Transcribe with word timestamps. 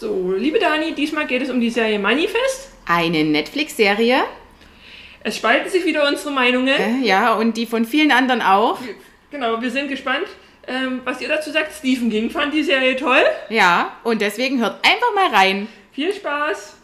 So, 0.00 0.32
liebe 0.32 0.58
Dani, 0.58 0.94
diesmal 0.94 1.26
geht 1.26 1.42
es 1.42 1.50
um 1.50 1.60
die 1.60 1.68
Serie 1.68 1.98
Manifest. 1.98 2.70
Eine 2.86 3.22
Netflix-Serie. 3.22 4.22
Es 5.22 5.36
spalten 5.36 5.68
sich 5.68 5.84
wieder 5.84 6.08
unsere 6.08 6.30
Meinungen. 6.30 7.02
Äh, 7.02 7.06
ja, 7.06 7.34
und 7.34 7.54
die 7.58 7.66
von 7.66 7.84
vielen 7.84 8.10
anderen 8.10 8.40
auch. 8.40 8.78
Genau, 9.30 9.60
wir 9.60 9.70
sind 9.70 9.88
gespannt, 9.88 10.24
ähm, 10.66 11.02
was 11.04 11.20
ihr 11.20 11.28
dazu 11.28 11.50
sagt. 11.50 11.74
Stephen 11.74 12.08
King 12.08 12.30
fand 12.30 12.54
die 12.54 12.62
Serie 12.62 12.96
toll. 12.96 13.22
Ja, 13.50 13.98
und 14.02 14.22
deswegen 14.22 14.58
hört 14.58 14.82
einfach 14.82 15.14
mal 15.14 15.36
rein. 15.36 15.68
Viel 15.92 16.14
Spaß. 16.14 16.76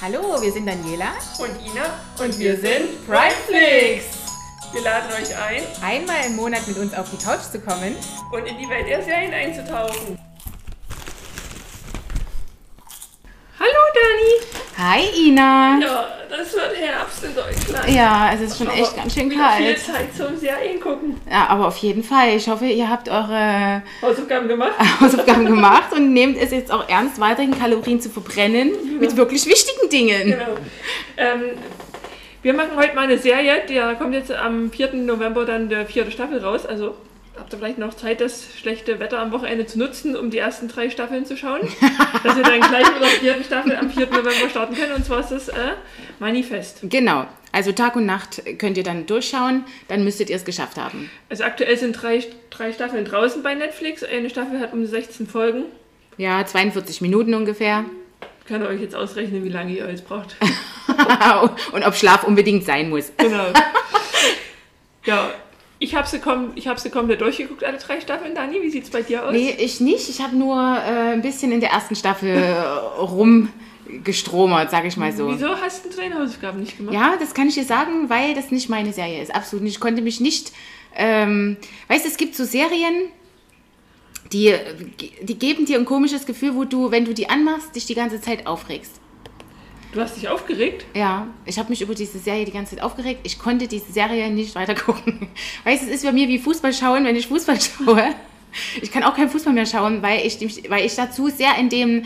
Hallo, 0.00 0.40
wir 0.40 0.52
sind 0.52 0.64
Daniela. 0.64 1.12
Und 1.40 1.50
Ina. 1.68 2.24
Und 2.24 2.38
wir 2.38 2.56
sind 2.56 3.04
Primeflix. 3.04 4.04
Wir 4.72 4.82
laden 4.82 5.10
euch 5.10 5.36
ein, 5.36 5.64
Einmal 5.82 6.24
im 6.24 6.36
Monat 6.36 6.68
mit 6.68 6.78
uns 6.78 6.94
auf 6.94 7.10
die 7.10 7.16
Couch 7.16 7.50
zu 7.50 7.58
kommen. 7.60 7.96
und 8.30 8.46
in 8.46 8.56
die 8.58 8.68
Welt 8.68 8.86
der 8.86 9.02
Serien 9.02 9.34
einzutauchen. 9.34 10.20
Hallo 13.60 13.82
Dani. 14.10 14.32
Hi 14.76 15.28
Ina. 15.28 15.78
Ja, 15.80 16.08
das 16.28 16.54
wird 16.54 16.76
Herbst 16.76 17.24
in 17.24 17.34
Deutschland. 17.34 17.88
Ja, 17.94 18.30
es 18.34 18.40
ist 18.40 18.58
schon 18.58 18.68
Aber 18.68 18.78
echt 18.78 18.96
ganz 18.96 19.14
schön 19.14 19.30
wieder 19.30 19.50
viel 19.52 19.66
kalt. 19.66 19.78
Zeit 19.78 20.14
zum 20.16 20.36
Serien 20.36 20.80
gucken. 20.80 21.20
Ja, 21.30 21.46
aber 21.48 21.68
auf 21.68 21.76
jeden 21.78 22.02
Fall. 22.02 22.36
Ich 22.36 22.48
hoffe, 22.48 22.66
ihr 22.66 22.88
habt 22.88 23.08
eure 23.08 23.82
Hausaufgaben 24.02 24.48
gemacht. 24.48 24.72
Hausaufgaben 25.00 25.46
gemacht 25.46 25.92
und 25.92 26.12
nehmt 26.12 26.38
es 26.38 26.50
jetzt 26.50 26.72
auch 26.72 26.88
ernst, 26.88 27.20
weiterhin 27.20 27.56
Kalorien 27.56 28.00
zu 28.00 28.10
verbrennen 28.10 28.98
mit 28.98 29.16
wirklich 29.16 29.46
wichtigen 29.46 29.88
Dingen. 29.90 30.30
Genau. 30.30 30.56
Ähm, 31.16 31.42
wir 32.42 32.54
machen 32.54 32.70
heute 32.76 32.94
mal 32.94 33.02
eine 33.02 33.18
Serie, 33.18 33.62
der 33.68 33.94
kommt 33.96 34.14
jetzt 34.14 34.32
am 34.32 34.70
4. 34.70 34.94
November 34.94 35.44
dann 35.44 35.68
der 35.68 35.86
vierte 35.86 36.10
Staffel 36.10 36.42
raus. 36.42 36.64
Also 36.64 36.94
habt 37.50 37.60
ihr 37.60 37.66
vielleicht 37.66 37.78
noch 37.78 37.94
Zeit, 37.94 38.20
das 38.20 38.46
schlechte 38.56 39.00
Wetter 39.00 39.18
am 39.18 39.32
Wochenende 39.32 39.66
zu 39.66 39.76
nutzen, 39.76 40.14
um 40.14 40.30
die 40.30 40.38
ersten 40.38 40.68
drei 40.68 40.88
Staffeln 40.88 41.26
zu 41.26 41.36
schauen. 41.36 41.62
dass 42.22 42.36
ihr 42.36 42.44
dann 42.44 42.60
gleich 42.60 42.92
mit 42.92 43.02
der 43.02 43.08
vierten 43.08 43.42
Staffel 43.42 43.74
am 43.74 43.90
4. 43.90 44.06
November 44.06 44.48
starten 44.48 44.76
könnt. 44.76 44.94
Und 44.94 45.04
zwar 45.04 45.18
ist 45.18 45.30
das 45.30 45.48
äh, 45.48 45.72
Manifest. 46.20 46.78
Genau. 46.84 47.26
Also 47.50 47.72
Tag 47.72 47.96
und 47.96 48.06
Nacht 48.06 48.40
könnt 48.58 48.76
ihr 48.76 48.84
dann 48.84 49.06
durchschauen, 49.06 49.64
dann 49.88 50.04
müsstet 50.04 50.30
ihr 50.30 50.36
es 50.36 50.44
geschafft 50.44 50.76
haben. 50.76 51.10
Also 51.28 51.42
aktuell 51.42 51.76
sind 51.76 52.00
drei, 52.00 52.24
drei 52.50 52.72
Staffeln 52.72 53.04
draußen 53.04 53.42
bei 53.42 53.56
Netflix. 53.56 54.04
Eine 54.04 54.30
Staffel 54.30 54.60
hat 54.60 54.72
um 54.72 54.82
die 54.82 54.86
16 54.86 55.26
Folgen. 55.26 55.64
Ja, 56.18 56.46
42 56.46 57.00
Minuten 57.00 57.34
ungefähr. 57.34 57.84
Könnt 58.46 58.62
ihr 58.62 58.68
euch 58.68 58.80
jetzt 58.80 58.94
ausrechnen, 58.94 59.42
wie 59.42 59.48
lange 59.48 59.72
ihr 59.72 59.90
jetzt 59.90 60.06
braucht. 60.06 60.36
und 61.72 61.84
ob 61.84 61.96
Schlaf 61.96 62.22
unbedingt 62.22 62.64
sein 62.64 62.90
muss. 62.90 63.10
Genau. 63.16 63.46
ja, 65.04 65.30
ich 65.82 65.94
habe 65.94 66.06
sie, 66.06 66.18
kom 66.20 66.52
ich 66.54 66.68
hab 66.68 66.78
sie 66.78 66.90
komplett 66.90 67.22
durchgeguckt, 67.22 67.64
alle 67.64 67.78
drei 67.78 68.00
Staffeln. 68.00 68.34
Dani, 68.34 68.60
wie 68.60 68.68
sieht 68.68 68.84
es 68.84 68.90
bei 68.90 69.00
dir 69.00 69.24
aus? 69.24 69.32
Nee, 69.32 69.56
ich 69.58 69.80
nicht. 69.80 70.10
Ich 70.10 70.20
habe 70.20 70.36
nur 70.36 70.56
äh, 70.56 71.14
ein 71.14 71.22
bisschen 71.22 71.50
in 71.52 71.60
der 71.60 71.70
ersten 71.70 71.96
Staffel 71.96 72.28
äh, 72.28 72.60
rumgestromert, 73.00 74.70
sag 74.70 74.84
ich 74.84 74.98
mal 74.98 75.10
so. 75.10 75.28
Wieso 75.28 75.56
hast 75.56 75.86
du 75.86 75.88
deine 75.96 76.16
Hausaufgaben 76.16 76.60
nicht 76.60 76.76
gemacht? 76.76 76.94
Ja, 76.94 77.14
das 77.18 77.32
kann 77.32 77.48
ich 77.48 77.54
dir 77.54 77.64
sagen, 77.64 78.10
weil 78.10 78.34
das 78.34 78.50
nicht 78.50 78.68
meine 78.68 78.92
Serie 78.92 79.22
ist. 79.22 79.34
Absolut 79.34 79.64
nicht. 79.64 79.76
Ich 79.76 79.80
konnte 79.80 80.02
mich 80.02 80.20
nicht. 80.20 80.52
Ähm, 80.94 81.56
weißt 81.88 82.04
du, 82.04 82.10
es 82.10 82.18
gibt 82.18 82.34
so 82.34 82.44
Serien, 82.44 83.08
die, 84.34 84.54
die 85.22 85.38
geben 85.38 85.64
dir 85.64 85.78
ein 85.78 85.86
komisches 85.86 86.26
Gefühl, 86.26 86.56
wo 86.56 86.64
du, 86.64 86.90
wenn 86.90 87.06
du 87.06 87.14
die 87.14 87.30
anmachst, 87.30 87.74
dich 87.74 87.86
die 87.86 87.94
ganze 87.94 88.20
Zeit 88.20 88.46
aufregst. 88.46 89.00
Du 89.92 90.00
hast 90.00 90.16
dich 90.16 90.28
aufgeregt? 90.28 90.86
Ja, 90.94 91.26
ich 91.44 91.58
habe 91.58 91.68
mich 91.70 91.82
über 91.82 91.94
diese 91.94 92.18
Serie 92.18 92.44
die 92.44 92.52
ganze 92.52 92.76
Zeit 92.76 92.84
aufgeregt. 92.84 93.20
Ich 93.24 93.38
konnte 93.38 93.66
diese 93.66 93.90
Serie 93.90 94.30
nicht 94.30 94.54
weiter 94.54 94.74
gucken. 94.74 95.28
Weißt 95.64 95.82
du, 95.82 95.86
es 95.88 95.96
ist 95.96 96.04
bei 96.04 96.12
mir 96.12 96.28
wie 96.28 96.38
Fußball 96.38 96.72
schauen, 96.72 97.04
wenn 97.04 97.16
ich 97.16 97.26
Fußball 97.26 97.58
schaue. 97.60 98.04
Ich 98.82 98.90
kann 98.92 99.02
auch 99.02 99.14
keinen 99.14 99.30
Fußball 99.30 99.52
mehr 99.52 99.66
schauen, 99.66 100.02
weil 100.02 100.24
ich, 100.26 100.38
weil 100.70 100.84
ich 100.86 100.94
dazu 100.94 101.28
sehr 101.28 101.56
in 101.58 101.68
dem 101.68 102.04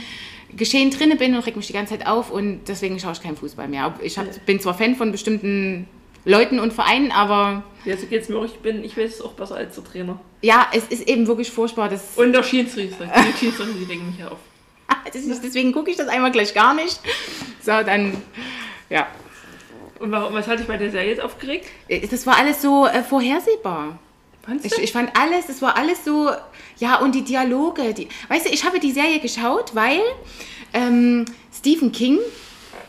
Geschehen 0.57 0.91
drinne 0.91 1.17
bin 1.17 1.35
und 1.35 1.41
reg 1.47 1.57
mich 1.57 1.67
die 1.67 1.73
ganze 1.73 1.99
Zeit 1.99 2.07
auf 2.07 2.31
und 2.31 2.61
deswegen 2.69 2.99
schaue 3.01 3.13
ich 3.13 3.21
keinen 3.23 3.37
Fußball 3.37 3.69
mehr. 3.69 3.95
Ich 4.03 4.17
hab, 4.19 4.47
bin 4.47 4.61
zwar 4.61 4.75
Fan 4.75 4.95
von 4.95 5.11
bestimmten 5.13 5.87
Leuten 6.25 6.61
und 6.61 6.73
Vereinen, 6.73 7.11
aber 7.13 7.65
Ja, 7.85 7.97
so 7.97 8.07
geht's 8.07 8.29
mir 8.29 8.39
auch. 8.39 8.45
Ich, 8.45 8.55
bin, 8.61 8.83
ich 8.85 8.97
weiß 8.97 9.15
es 9.17 9.21
auch 9.21 9.33
besser 9.33 9.57
als 9.57 9.75
der 9.75 9.85
Trainer. 9.85 10.21
ja, 10.43 10.67
es 10.73 10.85
ist 10.89 11.09
eben 11.09 11.27
wirklich 11.27 11.51
furchtbar. 11.51 11.89
Das, 11.89 12.03
Und 12.17 12.33
der 12.33 12.43
Schiedsrichter. 12.43 13.07
Die 13.07 13.39
Schiedsrichter, 13.39 13.73
die 13.79 13.85
regen 13.85 14.07
mich 14.15 14.25
auf. 14.25 14.39
deswegen 15.15 15.73
gucke 15.73 15.91
ich 15.91 15.97
das 15.97 16.09
einmal 16.09 16.33
gleich 16.33 16.55
gar 16.55 16.75
nicht. 16.75 17.01
So, 17.61 17.73
dann, 17.83 18.17
ja. 18.91 19.07
Und 19.99 20.11
warum, 20.11 20.35
was 20.35 20.47
hat 20.47 20.59
dich 20.59 20.67
bei 20.67 20.77
der 20.77 20.91
Serie 20.91 21.11
jetzt 21.11 21.23
aufgeregt? 21.23 21.67
Das 22.11 22.27
war 22.27 22.37
alles 22.37 22.61
so 22.61 22.87
äh, 22.87 23.03
vorhersehbar. 23.03 23.99
Ich, 24.63 24.77
ich 24.79 24.93
fand 24.93 25.17
alles, 25.19 25.49
es 25.49 25.63
war 25.63 25.77
alles 25.77 26.05
so, 26.05 26.31
ja, 26.77 26.97
und 26.99 27.15
die 27.15 27.23
Dialoge, 27.23 27.95
die, 27.95 28.09
weißt 28.29 28.47
du, 28.47 28.51
ich 28.51 28.65
habe 28.65 28.79
die 28.79 28.93
Serie 28.93 29.19
geschaut, 29.21 29.75
weil 29.75 30.01
ähm, 30.75 31.25
Stephen 31.57 31.93
King 31.93 32.19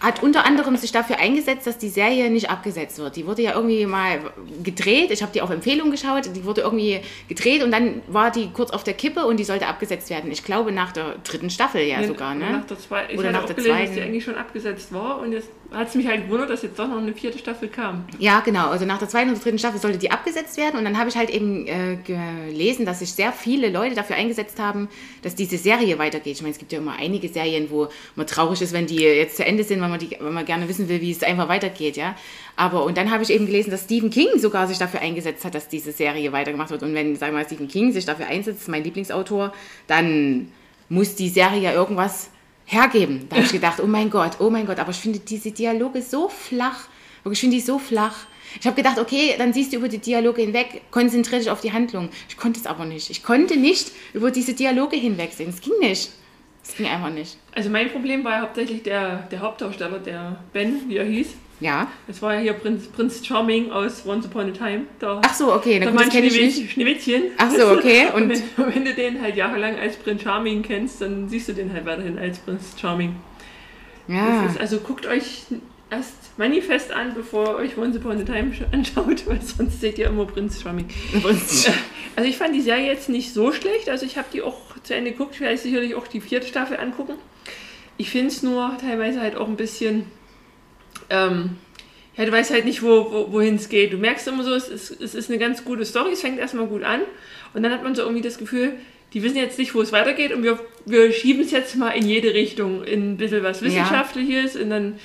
hat 0.06 0.24
unter 0.24 0.46
anderem 0.46 0.78
sich 0.78 0.92
dafür 0.92 1.20
eingesetzt, 1.20 1.66
dass 1.68 1.78
die 1.78 1.90
Serie 1.90 2.30
nicht 2.30 2.50
abgesetzt 2.50 2.98
wird. 3.00 3.16
Die 3.16 3.26
wurde 3.26 3.42
ja 3.42 3.54
irgendwie 3.56 3.86
mal 3.86 4.20
gedreht, 4.64 5.12
ich 5.12 5.22
habe 5.22 5.32
die 5.34 5.42
auf 5.42 5.50
Empfehlung 5.50 5.92
geschaut, 5.92 6.30
die 6.36 6.46
wurde 6.46 6.62
irgendwie 6.62 7.00
gedreht 7.28 7.64
und 7.64 7.72
dann 7.72 8.02
war 8.08 8.32
die 8.32 8.50
kurz 8.54 8.72
auf 8.72 8.84
der 8.84 8.94
Kippe 8.94 9.26
und 9.26 9.38
die 9.38 9.44
sollte 9.44 9.68
abgesetzt 9.68 10.10
werden. 10.10 10.32
Ich 10.32 10.44
glaube 10.44 10.72
nach 10.72 10.92
der 10.92 11.16
dritten 11.24 11.50
Staffel 11.50 11.82
ja 11.82 12.00
Nee, 12.00 12.08
sogar, 12.08 12.36
ne? 12.36 12.52
Nach 12.52 12.66
der 12.66 12.80
zwei, 12.80 13.06
ich 13.10 13.18
Oder 13.18 13.32
nach 13.32 13.42
auch 13.44 13.46
der 13.46 13.56
gelesen, 13.56 13.72
dass 13.78 13.82
die 13.90 13.94
zweiten. 13.96 14.08
eigentlich 14.08 14.24
schon 14.24 14.36
abgesetzt 14.36 14.94
war. 14.94 15.20
Und 15.20 15.32
jetzt 15.32 15.50
hat 15.72 15.90
es 15.90 15.96
mich 15.96 16.08
halt 16.08 16.26
gewundert, 16.26 16.50
dass 16.50 16.62
jetzt 16.62 16.78
doch 16.80 16.88
noch 16.88 16.98
eine 16.98 17.14
vierte 17.14 17.38
Staffel 17.38 17.68
kam. 17.70 18.06
Ja, 18.20 18.40
genau. 18.40 18.70
Also 18.70 18.86
nach 18.86 19.00
der 19.00 19.10
zweiten 19.10 19.32
oder 19.32 19.40
dritten 19.40 19.60
Staffel 19.60 19.80
sollte 19.80 19.98
die 19.98 20.12
abgesetzt 20.12 20.58
werden. 20.58 20.78
Und 20.78 20.86
dann 20.86 20.98
habe 20.98 21.10
ich 21.10 21.18
halt 21.18 21.30
eben 21.30 21.68
äh, 21.68 21.98
gelesen, 22.04 22.86
dass 22.86 23.00
sich 23.00 23.14
sehr 23.14 23.32
viele 23.32 23.70
Leute 23.70 23.96
dafür 23.96 24.16
eingesetzt 24.16 24.60
haben, 24.60 24.88
dass 25.22 25.36
diese 25.36 25.58
Serie 25.58 25.98
weitergeht. 25.98 26.36
Ich 26.36 26.42
meine, 26.42 26.54
es 26.54 26.60
gibt 26.60 26.72
ja 26.72 26.80
immer 26.80 26.96
einige 26.98 27.30
Serien, 27.30 27.70
wo 27.70 27.88
man 28.16 28.28
traurig 28.28 28.62
ist, 28.62 28.74
wenn 28.74 28.88
die 28.88 28.98
jetzt 28.98 29.38
zu 29.38 29.46
Ende 29.46 29.64
sind, 29.64 29.82
weil 29.82 29.90
man, 29.90 30.00
die, 30.00 30.16
weil 30.20 30.32
man 30.32 30.46
gerne 30.46 30.70
wissen 30.70 30.88
will, 30.88 31.02
wie 31.02 31.12
es 31.12 31.24
einfach 31.24 31.50
weitergeht, 31.50 31.98
ja. 31.98 32.16
Aber 32.56 32.86
und 32.86 32.98
dann 32.98 33.12
habe 33.12 33.24
ich 33.24 33.30
eben 33.30 33.46
gelesen, 33.46 33.72
dass 33.72 33.84
Stephen 33.84 34.10
King 34.10 34.38
sogar 34.38 34.68
sich 34.68 34.78
dafür 34.78 35.02
eingesetzt 35.02 35.44
hat, 35.44 35.56
dass 35.56 35.68
diese 35.68 35.92
Serie 35.92 36.32
weitergemacht 36.32 36.70
wird. 36.70 36.84
Und 36.84 36.94
wenn, 36.94 37.16
sagen 37.16 37.34
wir 37.34 37.40
mal, 37.40 37.46
Stephen 37.46 37.68
King 37.68 37.92
sich 37.92 38.06
dafür 38.06 38.28
einsetzt, 38.28 38.68
mein 38.70 38.84
Lieblingsautor, 38.84 39.54
dann 39.88 40.52
muss 40.88 41.16
die 41.16 41.30
Serie 41.30 41.62
ja 41.62 41.74
irgendwas 41.74 42.30
hergeben. 42.66 43.28
Da 43.30 43.38
habe 43.38 43.46
ich 43.46 43.52
gedacht, 43.52 43.80
oh 43.82 43.88
mein 43.88 44.10
Gott, 44.10 44.40
oh 44.40 44.50
mein 44.50 44.66
Gott, 44.66 44.80
aber 44.80 44.92
ich 44.92 44.98
finde 44.98 45.20
diese 45.20 45.52
Dialoge 45.52 46.02
so 46.02 46.30
flach. 46.30 46.88
Wirklich, 47.24 47.38
ich 47.38 47.42
finde 47.42 47.56
die 47.58 47.62
so 47.62 47.80
flach. 47.80 48.16
Ich 48.60 48.66
habe 48.66 48.76
gedacht, 48.76 49.00
okay, 49.00 49.36
dann 49.38 49.54
siehst 49.54 49.74
du 49.74 49.78
über 49.78 49.90
die 49.90 49.98
Dialoge 49.98 50.42
hinweg, 50.42 50.84
konzentriere 50.92 51.40
dich 51.40 51.50
auf 51.50 51.62
die 51.62 51.74
Handlung. 51.74 52.10
Ich 52.30 52.38
konnte 52.38 52.60
es 52.60 52.66
aber 52.66 52.86
nicht. 52.86 53.10
Ich 53.10 53.24
konnte 53.24 53.58
nicht 53.58 53.92
über 54.14 54.32
diese 54.32 54.54
Dialoge 54.54 54.96
hinwegsehen. 54.96 55.50
Es 55.50 55.62
ging 55.62 55.74
nicht. 55.80 56.12
Es 56.64 56.76
ging 56.76 56.88
einfach 56.88 57.12
nicht. 57.12 57.38
Also 57.54 57.70
mein 57.70 57.92
Problem 57.92 58.24
war 58.24 58.32
ja 58.34 58.42
hauptsächlich 58.42 58.84
der, 58.84 59.18
der 59.32 59.40
Hauptdarsteller, 59.40 60.00
der 60.00 60.44
Ben, 60.54 60.90
wie 60.90 60.98
er 60.98 61.06
hieß. 61.06 61.28
Ja. 61.62 61.88
Das 62.08 62.22
war 62.22 62.34
ja 62.36 62.42
hier 62.42 62.54
Prinz, 62.54 62.88
Prinz 62.88 63.26
Charming 63.26 63.72
aus 63.72 64.06
Once 64.06 64.26
Upon 64.26 64.50
a 64.50 64.52
Time. 64.52 64.82
Der, 65.00 65.22
Ach 65.26 65.34
so, 65.34 65.54
okay, 65.54 65.80
dann 65.80 65.92
gut, 65.92 66.02
das 66.02 66.10
kenne 66.10 66.28
ich 66.28 66.40
nicht. 66.40 66.72
Schneewittchen. 66.72 67.24
Ach 67.38 67.50
so, 67.50 67.70
okay. 67.72 68.08
Und 68.14 68.24
Und 68.32 68.42
wenn, 68.58 68.76
wenn 68.76 68.86
du 68.86 68.94
den 68.94 69.22
halt 69.22 69.36
jahrelang 69.38 69.78
als 69.80 69.96
Prinz 69.96 70.22
Charming 70.24 70.64
kennst, 70.64 71.00
dann 71.02 71.30
siehst 71.30 71.48
du 71.48 71.54
den 71.54 71.72
halt 71.72 71.86
weiterhin 71.86 72.20
als 72.20 72.40
Prinz 72.40 72.76
Charming. 72.80 73.16
Ja. 74.08 74.46
ist, 74.46 74.60
also 74.60 74.80
guckt 74.80 75.06
euch 75.08 75.44
erst 75.90 76.38
Manifest 76.38 76.92
an, 76.92 77.14
bevor 77.16 77.48
ihr 77.52 77.56
euch 77.66 77.78
Once 77.78 77.96
Upon 77.98 78.20
a 78.20 78.24
Time 78.24 78.52
sch- 78.54 78.66
anschaut, 78.74 79.26
weil 79.28 79.40
sonst 79.42 79.80
seht 79.82 79.98
ihr 79.98 80.08
immer 80.08 80.26
Prinz 80.28 80.62
Charming. 80.62 80.88
Also 82.16 82.30
ich 82.30 82.38
fand 82.38 82.54
die 82.54 82.62
Serie 82.62 82.88
jetzt 82.88 83.10
nicht 83.10 83.34
so 83.34 83.52
schlecht, 83.52 83.90
also 83.90 84.06
ich 84.06 84.18
habe 84.18 84.28
die 84.34 84.42
auch 84.42 84.58
zu 84.84 84.94
Ende 84.94 85.12
geguckt, 85.12 85.36
ich 85.36 85.42
werde 85.42 85.58
sicherlich 85.58 85.96
auch 85.96 86.08
die 86.08 86.22
vierte 86.22 86.48
Staffel 86.48 86.78
angucken. 86.78 87.14
Ich 87.98 88.10
finde 88.10 88.28
es 88.28 88.44
nur 88.44 88.76
teilweise 88.80 89.22
halt 89.22 89.36
auch 89.38 89.48
ein 89.48 89.56
bisschen, 89.56 90.04
ähm, 91.10 91.58
ja, 92.18 92.26
du 92.26 92.32
weißt 92.32 92.52
halt 92.52 92.66
nicht, 92.66 92.82
wo, 92.82 93.12
wo, 93.12 93.32
wohin 93.34 93.56
es 93.56 93.70
geht. 93.70 93.92
Du 93.94 93.98
merkst 93.98 94.28
immer 94.28 94.44
so, 94.44 94.54
es 94.54 94.70
ist, 94.70 95.02
es 95.02 95.16
ist 95.16 95.30
eine 95.30 95.40
ganz 95.40 95.66
gute 95.66 95.86
Story, 95.86 96.12
es 96.14 96.22
fängt 96.22 96.40
erstmal 96.40 96.68
gut 96.68 96.84
an 96.84 97.02
und 97.54 97.64
dann 97.64 97.72
hat 97.72 97.84
man 97.84 97.96
so 97.96 98.04
irgendwie 98.04 98.22
das 98.22 98.38
Gefühl, 98.38 98.74
die 99.14 99.24
wissen 99.24 99.38
jetzt 99.38 99.58
nicht, 99.60 99.74
wo 99.76 99.82
es 99.82 99.92
weitergeht 99.92 100.34
und 100.34 100.44
wir, 100.44 100.60
wir 100.86 101.12
schieben 101.12 101.44
es 101.44 101.52
jetzt 101.52 101.76
mal 101.76 101.92
in 101.92 102.08
jede 102.08 102.34
Richtung, 102.34 102.84
in 102.84 103.14
ein 103.14 103.18
bisschen 103.18 103.44
was 103.44 103.62
Ja. 103.62 103.68
Wissenschaftliches, 103.68 104.56
in 104.56 104.70
dann 104.70 105.00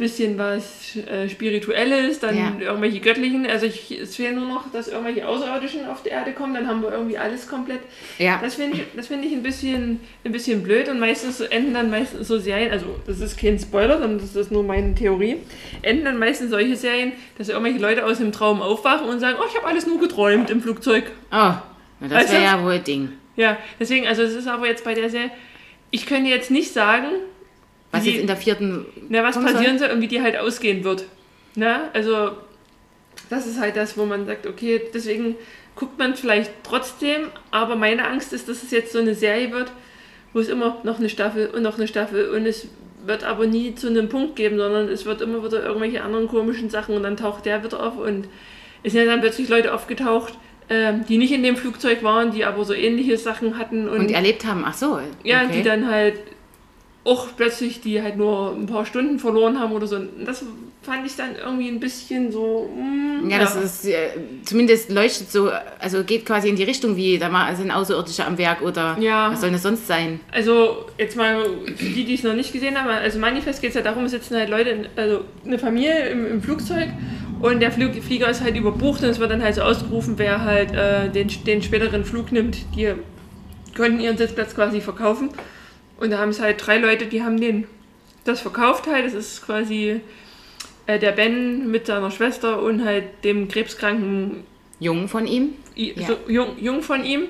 bisschen 0.00 0.38
was 0.38 0.96
äh, 0.96 1.28
Spirituelles, 1.28 2.18
dann 2.18 2.36
Ja. 2.36 2.52
irgendwelche 2.58 3.00
Göttlichen. 3.00 3.46
Also 3.46 3.66
ich, 3.66 3.90
es 4.00 4.16
fehlt 4.16 4.34
nur 4.34 4.46
noch, 4.46 4.72
dass 4.72 4.88
irgendwelche 4.88 5.28
Außerirdischen 5.28 5.86
auf 5.86 6.02
die 6.02 6.08
Erde 6.08 6.32
kommen, 6.32 6.54
dann 6.54 6.66
haben 6.66 6.82
wir 6.82 6.90
irgendwie 6.90 7.18
alles 7.18 7.46
komplett. 7.46 7.80
Ja. 8.18 8.40
Das 8.42 8.54
finde 8.54 8.78
ich, 8.78 8.84
das 8.96 9.06
finde 9.08 9.28
ich 9.28 9.32
ein 9.34 9.42
bisschen, 9.42 10.00
ein 10.24 10.32
bisschen 10.32 10.62
blöd 10.62 10.88
und 10.88 10.98
meistens 10.98 11.40
enden 11.40 11.74
dann 11.74 11.90
meistens 11.90 12.26
so 12.26 12.38
Serien, 12.38 12.72
also 12.72 12.86
das 13.06 13.20
ist 13.20 13.38
kein 13.38 13.58
Spoiler, 13.58 13.98
sondern 14.00 14.18
das 14.18 14.34
ist 14.34 14.50
nur 14.50 14.64
meine 14.64 14.94
Theorie, 14.94 15.36
enden 15.82 16.04
dann 16.06 16.18
meistens 16.18 16.50
solche 16.50 16.74
Serien, 16.76 17.12
dass 17.38 17.48
irgendwelche 17.48 17.78
Leute 17.78 18.04
aus 18.04 18.18
dem 18.18 18.32
Traum 18.32 18.60
aufwachen 18.62 19.08
und 19.08 19.20
sagen, 19.20 19.36
oh, 19.40 19.44
ich 19.48 19.56
habe 19.56 19.66
alles 19.68 19.86
nur 19.86 20.00
geträumt 20.00 20.50
im 20.50 20.60
Flugzeug. 20.62 21.04
Oh, 21.30 21.52
das 22.00 22.32
wäre 22.32 22.42
ja 22.42 22.64
wohl 22.64 22.78
Ding. 22.78 23.10
Ja, 23.36 23.58
deswegen, 23.78 24.06
also 24.08 24.22
es 24.22 24.34
ist 24.34 24.48
aber 24.48 24.66
jetzt 24.66 24.82
bei 24.84 24.94
der 24.94 25.10
Serie, 25.10 25.30
ich 25.90 26.06
könnte 26.06 26.30
jetzt 26.30 26.50
nicht 26.50 26.72
sagen, 26.72 27.06
Was 27.92 28.04
wie- 28.04 28.10
jetzt 28.10 28.20
in 28.20 28.26
der 28.26 28.36
vierten. 28.36 28.86
Na, 29.08 29.22
was 29.22 29.36
passieren 29.42 29.78
soll 29.78 29.90
und 29.90 30.00
wie 30.00 30.08
die 30.08 30.22
halt 30.22 30.36
ausgehen 30.36 30.84
wird. 30.84 31.04
Na, 31.56 31.88
also 31.92 32.30
das 33.28 33.46
ist 33.46 33.60
halt 33.60 33.76
das, 33.76 33.96
wo 33.98 34.04
man 34.06 34.26
sagt, 34.26 34.46
okay, 34.46 34.80
deswegen 34.94 35.36
guckt 35.76 35.98
man 35.98 36.14
vielleicht 36.14 36.52
trotzdem, 36.62 37.22
aber 37.50 37.76
meine 37.76 38.06
Angst 38.06 38.32
ist, 38.32 38.48
dass 38.48 38.62
es 38.62 38.70
jetzt 38.70 38.92
so 38.92 38.98
eine 38.98 39.14
Serie 39.14 39.50
wird, 39.52 39.72
wo 40.32 40.40
es 40.40 40.48
immer 40.48 40.78
noch 40.84 40.98
eine 40.98 41.08
Staffel 41.08 41.48
und 41.48 41.62
noch 41.62 41.76
eine 41.78 41.88
Staffel 41.88 42.28
und 42.30 42.46
es 42.46 42.68
wird 43.06 43.24
aber 43.24 43.46
nie 43.46 43.74
zu 43.74 43.88
einem 43.88 44.08
Punkt 44.08 44.36
geben, 44.36 44.58
sondern 44.58 44.88
es 44.88 45.06
wird 45.06 45.22
immer 45.22 45.42
wieder 45.44 45.64
irgendwelche 45.64 46.02
anderen 46.02 46.28
komischen 46.28 46.68
Sachen 46.70 46.94
und 46.94 47.02
dann 47.02 47.16
taucht 47.16 47.46
der 47.46 47.64
wieder 47.64 47.82
auf 47.84 47.96
und 47.96 48.28
es 48.82 48.92
sind 48.92 49.04
ja 49.04 49.10
dann 49.10 49.20
plötzlich 49.20 49.48
Leute 49.48 49.72
aufgetaucht, 49.74 50.34
ähm, 50.68 51.04
die 51.08 51.18
nicht 51.18 51.32
in 51.32 51.42
dem 51.42 51.56
Flugzeug 51.56 52.02
waren, 52.02 52.30
die 52.30 52.44
aber 52.44 52.64
so 52.64 52.74
ähnliche 52.74 53.16
Sachen 53.16 53.58
hatten 53.58 53.88
und, 53.88 53.98
Und 54.00 54.10
erlebt 54.10 54.44
haben, 54.44 54.64
ach 54.66 54.74
so. 54.74 55.00
ja, 55.24 55.42
okay. 55.44 55.52
die 55.56 55.62
dann 55.62 55.90
halt 55.90 56.18
auch 57.02 57.28
plötzlich, 57.36 57.80
die 57.80 58.02
halt 58.02 58.16
nur 58.18 58.54
ein 58.54 58.66
paar 58.66 58.84
Stunden 58.84 59.18
verloren 59.18 59.58
haben 59.58 59.72
oder 59.72 59.86
so. 59.86 59.98
Das 60.24 60.44
fand 60.82 61.06
ich 61.06 61.16
dann 61.16 61.30
irgendwie 61.34 61.68
ein 61.68 61.80
bisschen 61.80 62.30
so. 62.30 62.68
mm, 62.74 63.28
Ja, 63.30 63.38
das 63.38 63.56
ist, 63.56 63.86
äh, 63.86 64.10
zumindest 64.44 64.90
leuchtet 64.90 65.30
so, 65.30 65.50
also 65.78 66.04
geht 66.04 66.26
quasi 66.26 66.48
in 66.50 66.56
die 66.56 66.62
Richtung 66.64 66.96
wie, 66.96 67.18
da 67.18 67.28
mal 67.30 67.54
sind 67.56 67.70
Außerirdische 67.70 68.24
am 68.26 68.36
Werk 68.36 68.60
oder 68.62 68.96
Ja. 69.00 69.30
was 69.32 69.40
soll 69.40 69.50
das 69.50 69.62
sonst 69.62 69.86
sein? 69.86 70.20
Also 70.30 70.86
jetzt 70.98 71.16
mal 71.16 71.42
für 71.76 71.84
die, 71.84 72.04
die 72.04 72.14
es 72.14 72.22
noch 72.22 72.34
nicht 72.34 72.52
gesehen 72.52 72.78
haben, 72.78 72.88
also 72.90 73.18
Manifest 73.18 73.60
geht 73.62 73.70
es 73.70 73.76
ja 73.76 73.82
darum, 73.82 74.04
es 74.04 74.10
sitzen 74.10 74.36
halt 74.36 74.50
Leute, 74.50 74.70
in, 74.70 74.86
also 74.96 75.20
eine 75.44 75.58
Familie 75.58 76.08
im, 76.08 76.26
im 76.26 76.42
Flugzeug 76.42 76.88
und 77.40 77.60
der 77.60 77.72
Flug, 77.72 77.94
Flieger 78.02 78.28
ist 78.28 78.42
halt 78.42 78.56
überbucht 78.56 79.02
und 79.02 79.08
es 79.08 79.18
wird 79.18 79.30
dann 79.30 79.42
halt 79.42 79.54
so 79.54 79.62
ausgerufen, 79.62 80.14
wer 80.18 80.42
halt 80.44 80.72
äh, 80.74 81.08
den, 81.08 81.28
den 81.46 81.62
späteren 81.62 82.04
Flug 82.04 82.30
nimmt, 82.32 82.58
die 82.76 82.92
können 83.74 84.00
ihren 84.00 84.18
Sitzplatz 84.18 84.54
quasi 84.54 84.80
verkaufen. 84.82 85.30
Und 86.00 86.10
da 86.10 86.18
haben 86.18 86.30
es 86.30 86.40
halt 86.40 86.64
drei 86.66 86.78
Leute, 86.78 87.06
die 87.06 87.22
haben 87.22 87.40
den 87.40 87.66
das 88.24 88.40
verkauft 88.40 88.86
halt. 88.86 89.06
Das 89.06 89.14
ist 89.14 89.44
quasi 89.46 90.00
äh, 90.86 90.98
der 90.98 91.12
Ben 91.12 91.70
mit 91.70 91.86
seiner 91.86 92.10
Schwester 92.10 92.62
und 92.62 92.84
halt 92.84 93.04
dem 93.24 93.48
krebskranken 93.48 94.44
Jungen 94.78 95.08
von 95.08 95.26
ihm? 95.26 95.50
I- 95.76 95.94
Ja. 95.96 96.06
so 96.08 96.16
jung, 96.28 96.58
jung 96.58 96.82
von 96.82 97.04
ihm. 97.04 97.24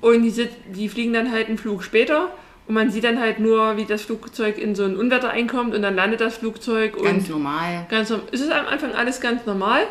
Und 0.00 0.22
die, 0.22 0.30
sit- 0.30 0.50
die 0.74 0.88
fliegen 0.88 1.12
dann 1.12 1.32
halt 1.32 1.48
einen 1.48 1.58
Flug 1.58 1.82
später. 1.82 2.30
Und 2.66 2.74
man 2.74 2.90
sieht 2.90 3.04
dann 3.04 3.20
halt 3.20 3.40
nur, 3.40 3.76
wie 3.76 3.84
das 3.84 4.02
Flugzeug 4.02 4.58
in 4.58 4.74
so 4.74 4.84
ein 4.84 4.96
Unwetter 4.96 5.30
einkommt 5.30 5.74
und 5.74 5.82
dann 5.82 5.94
landet 5.96 6.20
das 6.20 6.38
Flugzeug 6.38 7.00
Ganz 7.02 7.24
und 7.24 7.30
normal. 7.30 7.86
ganz 7.90 8.10
es 8.32 8.40
ist 8.40 8.50
am 8.52 8.66
Anfang 8.66 8.92
alles 8.92 9.20
ganz 9.20 9.44
normal. 9.46 9.82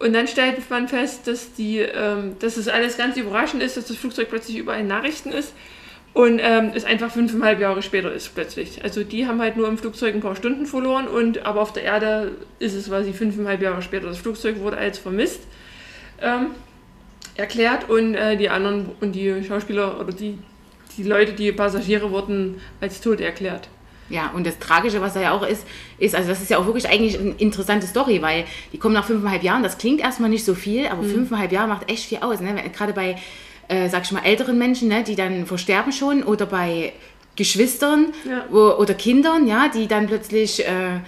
Und 0.00 0.12
dann 0.14 0.26
stellt 0.26 0.68
man 0.70 0.88
fest, 0.88 1.26
dass 1.28 1.52
die, 1.52 1.78
ähm, 1.78 2.34
dass 2.40 2.56
es 2.56 2.66
alles 2.68 2.96
ganz 2.96 3.16
überraschend 3.16 3.62
ist, 3.62 3.76
dass 3.76 3.86
das 3.86 3.96
Flugzeug 3.96 4.28
plötzlich 4.30 4.56
überall 4.56 4.80
in 4.80 4.86
Nachrichten 4.88 5.30
ist 5.30 5.52
und 6.12 6.40
ähm, 6.42 6.72
es 6.74 6.84
einfach 6.84 7.10
fünfeinhalb 7.10 7.60
Jahre 7.60 7.82
später 7.82 8.12
ist 8.12 8.34
plötzlich. 8.34 8.82
Also 8.82 9.04
die 9.04 9.26
haben 9.26 9.40
halt 9.40 9.56
nur 9.56 9.68
im 9.68 9.78
Flugzeug 9.78 10.14
ein 10.14 10.20
paar 10.20 10.36
Stunden 10.36 10.66
verloren 10.66 11.06
und 11.06 11.46
aber 11.46 11.60
auf 11.60 11.72
der 11.72 11.84
Erde 11.84 12.32
ist 12.58 12.74
es 12.74 12.88
quasi 12.88 13.12
fünfeinhalb 13.12 13.62
Jahre 13.62 13.80
später. 13.82 14.06
Das 14.08 14.18
Flugzeug 14.18 14.58
wurde 14.60 14.76
als 14.76 14.98
vermisst 14.98 15.42
ähm, 16.20 16.48
erklärt 17.36 17.88
und 17.88 18.14
äh, 18.14 18.36
die 18.36 18.48
anderen 18.50 18.90
und 19.00 19.12
die 19.12 19.42
Schauspieler 19.44 20.00
oder 20.00 20.12
die, 20.12 20.36
die 20.96 21.04
Leute, 21.04 21.32
die 21.32 21.52
Passagiere 21.52 22.10
wurden 22.10 22.60
als 22.80 23.00
tot 23.00 23.20
erklärt. 23.20 23.68
Ja, 24.08 24.32
und 24.34 24.44
das 24.44 24.58
Tragische, 24.58 25.00
was 25.00 25.14
da 25.14 25.20
ja 25.20 25.30
auch 25.30 25.46
ist, 25.46 25.64
ist, 25.98 26.16
also 26.16 26.28
das 26.28 26.42
ist 26.42 26.50
ja 26.50 26.58
auch 26.58 26.66
wirklich 26.66 26.88
eigentlich 26.88 27.16
eine 27.16 27.30
interessante 27.38 27.86
Story, 27.86 28.20
weil 28.20 28.44
die 28.72 28.78
kommen 28.78 28.92
nach 28.94 29.04
fünfeinhalb 29.04 29.44
Jahren, 29.44 29.62
das 29.62 29.78
klingt 29.78 30.00
erstmal 30.00 30.28
nicht 30.28 30.44
so 30.44 30.56
viel, 30.56 30.88
aber 30.88 31.02
Mhm. 31.02 31.10
fünfeinhalb 31.12 31.52
Jahre 31.52 31.68
macht 31.68 31.88
echt 31.88 32.06
viel 32.06 32.18
aus. 32.18 32.40
Ne? 32.40 32.56
Gerade 32.76 32.92
bei, 32.92 33.14
äh, 33.70 33.88
sag 33.88 34.02
ich 34.04 34.12
mal, 34.12 34.22
älteren 34.24 34.58
Menschen, 34.58 34.88
ne, 34.88 35.02
die 35.02 35.14
dann 35.16 35.46
versterben 35.46 35.92
schon 35.92 36.22
oder 36.24 36.44
bei 36.46 36.92
Geschwistern 37.36 38.06
Ja. 38.28 38.44
wo, 38.50 38.72
oder 38.72 38.94
Kindern, 38.94 39.46
ja, 39.46 39.68
die 39.72 39.86
dann 39.86 40.06
plötzlich, 40.08 40.60
äh, 40.66 40.98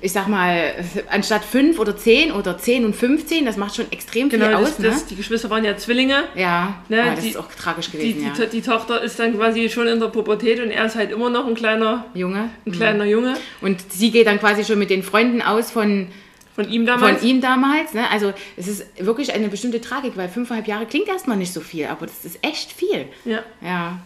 ich 0.00 0.10
sag 0.12 0.26
mal, 0.26 0.74
anstatt 1.10 1.44
fünf 1.44 1.78
oder 1.78 1.96
zehn 1.96 2.32
oder 2.32 2.58
zehn 2.58 2.84
und 2.84 2.96
15, 2.96 3.44
das 3.46 3.56
macht 3.56 3.76
schon 3.76 3.86
extrem 3.92 4.28
Genau, 4.28 4.46
viel 4.46 4.52
das, 4.56 4.60
aus. 4.72 4.78
Ne? 4.80 4.88
das, 4.88 5.06
die 5.06 5.14
Geschwister 5.16 5.48
waren 5.48 5.64
ja 5.64 5.76
Zwillinge. 5.76 6.24
ja, 6.34 6.74
Ne, 6.88 7.02
ah, 7.02 7.14
das 7.14 7.20
die- 7.22 7.30
ist 7.30 7.36
auch 7.36 7.46
tragisch 7.56 7.90
gewesen, 7.92 8.32
die, 8.34 8.40
ja. 8.42 8.46
die 8.46 8.62
Tochter 8.62 9.00
ist 9.00 9.18
dann 9.20 9.36
quasi 9.36 9.68
schon 9.70 9.86
in 9.86 10.00
der 10.00 10.08
Pubertät 10.08 10.60
und 10.60 10.70
er 10.72 10.86
ist 10.86 10.96
halt 10.96 11.12
immer 11.12 11.30
noch 11.30 11.46
ein 11.46 11.54
kleiner, 11.54 12.06
Junge. 12.14 12.50
ein 12.66 12.72
kleiner 12.72 13.04
Junge 13.04 13.34
Und 13.60 13.92
sie 13.92 14.10
geht 14.10 14.26
dann 14.26 14.40
quasi 14.40 14.64
schon 14.64 14.80
mit 14.80 14.90
den 14.90 15.04
Freunden 15.04 15.40
aus 15.40 15.70
von 15.70 16.08
von 16.54 16.68
ihm 16.70 16.86
damals. 16.86 17.20
Von 17.20 17.28
ihm 17.28 17.40
damals, 17.40 17.94
ne? 17.94 18.10
Also 18.10 18.32
es 18.56 18.68
ist 18.68 18.84
wirklich 18.98 19.32
eine 19.34 19.48
bestimmte 19.48 19.80
Tragik, 19.80 20.16
weil 20.16 20.28
fünfeinhalb 20.28 20.66
Jahre 20.66 20.86
klingt 20.86 21.08
erstmal 21.08 21.36
nicht 21.36 21.52
so 21.52 21.60
viel, 21.60 21.86
aber 21.86 22.06
das 22.06 22.24
ist 22.24 22.38
echt 22.42 22.72
viel. 22.72 23.06
Ja. 23.24 23.42
Ja. 23.60 24.00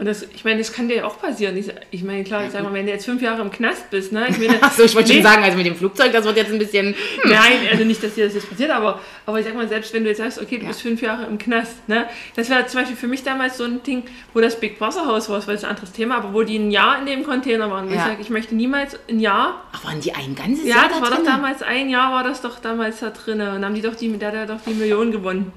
Und 0.00 0.06
das, 0.06 0.22
ich 0.34 0.44
meine, 0.46 0.56
das 0.56 0.72
kann 0.72 0.88
dir 0.88 0.96
ja 0.96 1.04
auch 1.04 1.20
passieren. 1.20 1.54
Ich, 1.58 1.70
ich 1.90 2.02
meine, 2.02 2.24
klar, 2.24 2.42
ich 2.46 2.52
sag 2.52 2.62
mal, 2.62 2.72
wenn 2.72 2.86
du 2.86 2.90
jetzt 2.92 3.04
fünf 3.04 3.20
Jahre 3.20 3.42
im 3.42 3.50
Knast 3.50 3.90
bist, 3.90 4.12
ne? 4.12 4.28
Ich 4.30 4.38
meine, 4.38 4.62
Achso, 4.62 4.82
ich 4.84 4.94
wollte 4.94 5.10
nee, 5.10 5.16
schon 5.16 5.24
sagen, 5.24 5.42
also 5.44 5.58
mit 5.58 5.66
dem 5.66 5.76
Flugzeug, 5.76 6.10
das 6.10 6.24
wird 6.24 6.38
jetzt 6.38 6.50
ein 6.50 6.58
bisschen. 6.58 6.94
Nein, 7.26 7.68
also 7.70 7.84
nicht, 7.84 8.02
dass 8.02 8.14
dir 8.14 8.24
das 8.24 8.32
jetzt 8.34 8.48
passiert, 8.48 8.70
aber, 8.70 8.98
aber 9.26 9.38
ich 9.40 9.44
sag 9.44 9.54
mal, 9.54 9.68
selbst 9.68 9.92
wenn 9.92 10.02
du 10.04 10.08
jetzt 10.08 10.16
sagst, 10.16 10.40
okay, 10.40 10.56
du 10.56 10.62
Ja. 10.62 10.68
bist 10.68 10.80
fünf 10.80 11.02
Jahre 11.02 11.26
im 11.26 11.36
Knast, 11.36 11.86
ne? 11.86 12.06
Das 12.34 12.48
wäre 12.48 12.64
zum 12.66 12.80
Beispiel 12.80 12.96
für 12.96 13.08
mich 13.08 13.24
damals 13.24 13.58
so 13.58 13.64
ein 13.64 13.82
Ding, 13.82 14.04
wo 14.32 14.40
das 14.40 14.58
Big 14.58 14.78
Brother 14.78 15.04
Haus 15.04 15.28
war, 15.28 15.36
das 15.36 15.46
war 15.46 15.52
jetzt 15.52 15.64
ein 15.64 15.70
anderes 15.70 15.92
Thema, 15.92 16.16
aber 16.16 16.32
wo 16.32 16.44
die 16.44 16.56
ein 16.58 16.70
Jahr 16.70 16.98
in 16.98 17.04
dem 17.04 17.22
Container 17.22 17.70
waren. 17.70 17.84
Wo 17.86 17.90
ich 17.90 17.96
Ja. 17.98 18.06
sage, 18.06 18.22
ich 18.22 18.30
möchte 18.30 18.54
niemals 18.54 18.98
ein 19.06 19.20
Jahr 19.20 19.64
Ach, 19.72 19.84
waren 19.84 20.00
die 20.00 20.14
ein 20.14 20.34
ganzes 20.34 20.64
Ja, 20.66 20.76
Jahr 20.76 20.88
das 20.88 20.96
da 20.96 21.02
war 21.02 21.10
doch 21.10 21.16
drin? 21.18 21.26
damals, 21.26 21.62
ein 21.62 21.90
Jahr 21.90 22.10
war 22.12 22.24
das 22.24 22.40
doch 22.40 22.58
damals 22.58 23.00
da 23.00 23.10
drin. 23.10 23.34
Und 23.42 23.46
dann 23.48 23.64
haben 23.66 23.74
die 23.74 23.82
doch 23.82 23.96
die, 23.96 24.08
der 24.16 24.32
hat 24.32 24.48
doch 24.48 24.62
die 24.66 24.72
Million 24.72 25.12
gewonnen. 25.12 25.52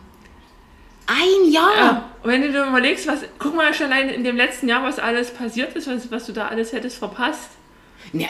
Ein 1.08 1.52
Jahr? 1.52 1.76
Ja. 1.78 2.10
Und 2.24 2.30
wenn 2.32 2.42
du 2.42 2.52
dir 2.52 2.66
überlegst, 2.66 3.08
was, 3.08 3.20
guck 3.40 3.56
mal 3.56 3.74
schon 3.74 3.88
allein 3.92 4.10
in 4.10 4.24
dem 4.24 4.38
letzten 4.38 4.68
Jahr, 4.70 4.84
was 4.84 5.00
alles 5.00 5.32
passiert 5.32 5.76
ist, 5.76 5.88
was, 5.88 6.10
was 6.12 6.26
du 6.26 6.32
da 6.34 6.48
alles 6.48 6.72
hättest 6.72 6.98
verpasst. 6.98 7.50
Ja, 8.14 8.28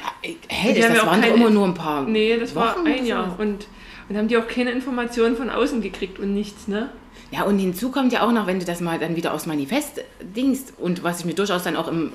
hey, 0.50 0.74
das, 0.74 0.86
haben 0.86 0.94
ja 0.94 0.96
das 0.96 1.00
auch 1.04 1.08
waren 1.08 1.22
keine- 1.22 1.34
immer 1.36 1.50
nur 1.50 1.68
ein 1.68 1.74
paar. 1.74 2.04
Nee, 2.04 2.38
das 2.38 2.56
war 2.56 2.75
Wochen 2.75 2.88
ein 2.88 2.94
oder 3.00 3.04
Jahr. 3.04 3.36
Und, 3.40 3.68
und 4.10 4.18
haben 4.18 4.28
die 4.28 4.38
auch 4.38 4.48
keine 4.48 4.72
Informationen 4.72 5.36
von 5.36 5.50
außen 5.50 5.81
gekriegt 5.81 6.20
und 6.20 6.34
nichts, 6.34 6.68
ne? 6.68 6.90
Ja, 7.31 7.44
und 7.44 7.58
hinzu 7.60 7.90
kommt 7.92 8.14
ja 8.14 8.25
auch 8.25 8.31
noch, 8.31 8.48
wenn 8.48 8.60
du 8.60 8.66
das 8.66 8.80
mal 8.80 9.00
dann 9.00 9.16
wieder 9.16 9.34
aus 9.34 9.46
Manifest 9.46 10.02
dingst 10.22 10.74
und 10.78 11.04
was 11.04 11.19
ich 11.19 11.26
mir 11.26 11.34
durchaus 11.34 11.64
dann 11.64 11.76
auch 11.76 11.88
im 11.88 12.12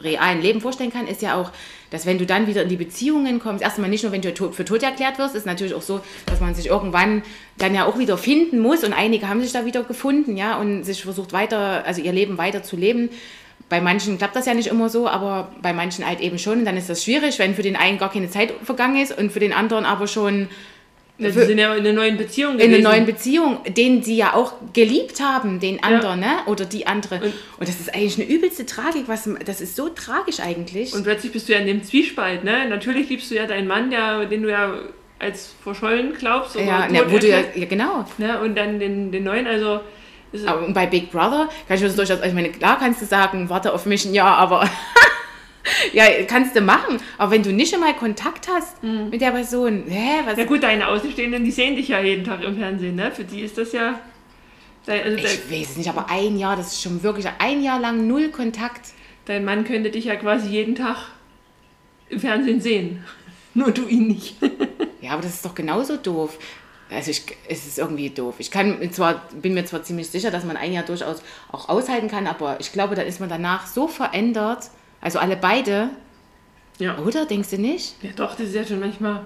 realen 0.00 0.42
Leben 0.42 0.60
vorstellen 0.60 0.92
kann, 0.92 1.06
ist 1.06 1.22
ja 1.22 1.40
auch, 1.40 1.50
dass 1.90 2.06
wenn 2.06 2.18
du 2.18 2.26
dann 2.26 2.46
wieder 2.46 2.62
in 2.62 2.68
die 2.68 2.76
Beziehungen 2.76 3.38
kommst, 3.38 3.62
erstmal 3.62 3.88
nicht 3.88 4.02
nur, 4.02 4.12
wenn 4.12 4.22
du 4.22 4.52
für 4.52 4.64
tot 4.64 4.82
erklärt 4.82 5.18
wirst, 5.18 5.34
ist 5.34 5.46
natürlich 5.46 5.74
auch 5.74 5.82
so, 5.82 6.00
dass 6.26 6.40
man 6.40 6.54
sich 6.54 6.66
irgendwann 6.66 7.22
dann 7.58 7.74
ja 7.74 7.86
auch 7.86 7.98
wieder 7.98 8.18
finden 8.18 8.58
muss 8.58 8.84
und 8.84 8.92
einige 8.92 9.28
haben 9.28 9.40
sich 9.40 9.52
da 9.52 9.64
wieder 9.64 9.82
gefunden, 9.84 10.36
ja, 10.36 10.58
und 10.58 10.84
sich 10.84 11.02
versucht 11.02 11.32
weiter, 11.32 11.84
also 11.86 12.02
ihr 12.02 12.12
Leben 12.12 12.38
weiter 12.38 12.62
zu 12.62 12.76
leben. 12.76 13.10
Bei 13.68 13.80
manchen 13.80 14.18
klappt 14.18 14.36
das 14.36 14.46
ja 14.46 14.54
nicht 14.54 14.68
immer 14.68 14.88
so, 14.88 15.08
aber 15.08 15.50
bei 15.60 15.72
manchen 15.72 16.06
halt 16.06 16.20
eben 16.20 16.38
schon. 16.38 16.60
Und 16.60 16.64
dann 16.66 16.76
ist 16.76 16.88
das 16.88 17.02
schwierig, 17.02 17.38
wenn 17.38 17.54
für 17.54 17.62
den 17.62 17.74
einen 17.74 17.98
gar 17.98 18.12
keine 18.12 18.30
Zeit 18.30 18.52
vergangen 18.62 19.02
ist 19.02 19.16
und 19.16 19.32
für 19.32 19.40
den 19.40 19.52
anderen 19.52 19.84
aber 19.84 20.06
schon 20.06 20.48
Ja, 21.18 21.28
die 21.28 21.32
Für- 21.32 21.46
sind 21.46 21.58
ja 21.58 21.74
in 21.74 21.80
einer 21.80 21.94
neuen 21.94 22.16
Beziehung 22.18 22.54
in 22.54 22.60
einer 22.60 22.68
gewesen. 22.68 22.82
neuen 22.84 23.06
Beziehung, 23.06 23.58
den 23.68 24.02
sie 24.02 24.16
ja 24.16 24.34
auch 24.34 24.52
geliebt 24.74 25.20
haben, 25.20 25.60
den 25.60 25.82
anderen, 25.82 26.20
ne? 26.20 26.40
Oder 26.46 26.66
die 26.66 26.86
andere. 26.86 27.16
Und- 27.16 27.32
Und, 27.58 27.68
das 27.68 27.80
ist 27.80 27.94
eigentlich 27.94 28.16
eine 28.20 28.28
übelste 28.28 28.66
Tragik, 28.66 29.04
was 29.06 29.28
das 29.44 29.60
ist 29.62 29.76
so 29.76 29.88
tragisch 29.88 30.40
eigentlich. 30.40 30.92
Und 30.92 31.04
plötzlich 31.04 31.32
bist 31.32 31.48
du 31.48 31.54
ja 31.54 31.58
in 31.60 31.66
dem 31.66 31.82
Zwiespalt, 31.82 32.44
ne? 32.44 32.68
Natürlich 32.68 33.08
liebst 33.08 33.30
du 33.30 33.34
ja 33.34 33.46
deinen 33.46 33.66
Mann, 33.66 33.90
der, 33.90 34.26
den 34.26 34.42
du 34.42 34.50
ja 34.50 34.74
als 35.18 35.54
verschollen 35.62 36.12
glaubst. 36.18 36.54
Oder 36.56 36.64
ja, 36.66 36.88
ne, 36.88 37.02
wo 37.10 37.16
du 37.16 37.26
ja, 37.26 37.38
ja, 37.54 37.64
genau. 37.64 38.04
ne? 38.18 38.38
Und 38.40 38.54
dann 38.54 38.78
den, 38.78 39.10
den 39.10 39.24
neuen, 39.24 39.46
also... 39.46 39.80
Aber 40.44 40.68
bei 40.72 40.84
Big 40.84 41.10
Brother 41.10 41.48
kann 41.66 41.76
ich 41.76 41.80
mir 41.80 41.86
das 41.86 41.96
durchaus, 41.96 42.18
also 42.18 42.28
ich 42.28 42.34
meine, 42.34 42.50
klar 42.50 42.78
kannst 42.78 43.00
du 43.00 43.06
sagen, 43.06 43.48
warte 43.48 43.72
auf 43.72 43.86
mich 43.86 44.04
Jahr, 44.04 44.36
aber 44.36 44.68
ja, 45.92 46.04
kannst 46.26 46.54
du 46.56 46.60
machen. 46.60 46.98
Aber 47.18 47.30
wenn 47.32 47.42
du 47.42 47.52
nicht 47.52 47.72
einmal 47.74 47.94
Kontakt 47.94 48.48
hast 48.48 48.82
mit 48.82 49.20
der 49.20 49.30
Person, 49.32 49.84
hä, 49.88 50.20
was? 50.24 50.36
Na 50.36 50.44
gut, 50.44 50.62
deine 50.62 50.88
Außenstehenden, 50.88 51.44
die 51.44 51.50
sehen 51.50 51.76
dich 51.76 51.88
ja 51.88 52.00
jeden 52.00 52.24
Tag 52.24 52.42
im 52.42 52.56
Fernsehen, 52.58 52.94
ne? 52.96 53.10
Für 53.12 53.24
die 53.24 53.40
ist 53.40 53.58
das 53.58 53.72
ja. 53.72 54.00
Also 54.86 55.16
Ich 55.16 55.50
weiß 55.50 55.70
es 55.70 55.76
nicht, 55.78 55.88
aber 55.88 56.08
ein 56.10 56.38
Jahr, 56.38 56.56
das 56.56 56.68
ist 56.74 56.82
schon 56.82 57.02
wirklich 57.02 57.26
ein 57.38 57.62
Jahr 57.62 57.80
lang 57.80 58.06
null 58.06 58.28
Kontakt. 58.28 58.90
dein 59.24 59.44
Mann 59.44 59.64
könnte 59.64 59.90
dich 59.90 60.04
ja 60.04 60.14
quasi 60.14 60.48
jeden 60.48 60.76
Tag 60.76 60.96
im 62.08 62.20
Fernsehen 62.20 62.60
sehen. 62.60 63.04
Nur 63.54 63.72
du 63.72 63.86
ihn 63.86 64.08
nicht. 64.08 64.36
Ja, 65.02 65.12
aber 65.12 65.22
das 65.22 65.34
ist 65.34 65.44
doch 65.44 65.54
genauso 65.54 65.96
doof. 65.96 66.36
Also 66.90 67.12
ich, 67.12 67.22
es 67.48 67.64
ist 67.64 67.78
irgendwie 67.78 68.10
doof. 68.10 68.36
Ich 68.38 68.50
kann 68.50 68.90
zwar, 68.90 69.22
bin 69.40 69.54
mir 69.54 69.64
zwar 69.64 69.84
ziemlich 69.84 70.08
sicher, 70.10 70.32
dass 70.32 70.42
man 70.44 70.56
ein 70.56 70.72
Jahr 70.72 70.82
durchaus 70.84 71.22
auch 71.52 71.68
aushalten 71.68 72.08
kann, 72.08 72.26
aber 72.26 72.58
ich 72.58 72.72
glaube, 72.72 72.96
da 72.96 73.02
ist 73.02 73.20
man 73.20 73.28
danach 73.28 73.68
so 73.68 73.86
verändert. 73.86 74.68
Also 75.06 75.20
alle 75.20 75.36
beide, 75.36 75.90
Ja. 76.80 76.98
oder? 76.98 77.26
Denkst 77.26 77.50
du 77.50 77.58
nicht? 77.58 77.94
Ja, 78.02 78.10
doch, 78.16 78.32
das 78.32 78.48
ist 78.48 78.56
ja 78.56 78.64
schon 78.64 78.80
manchmal. 78.80 79.24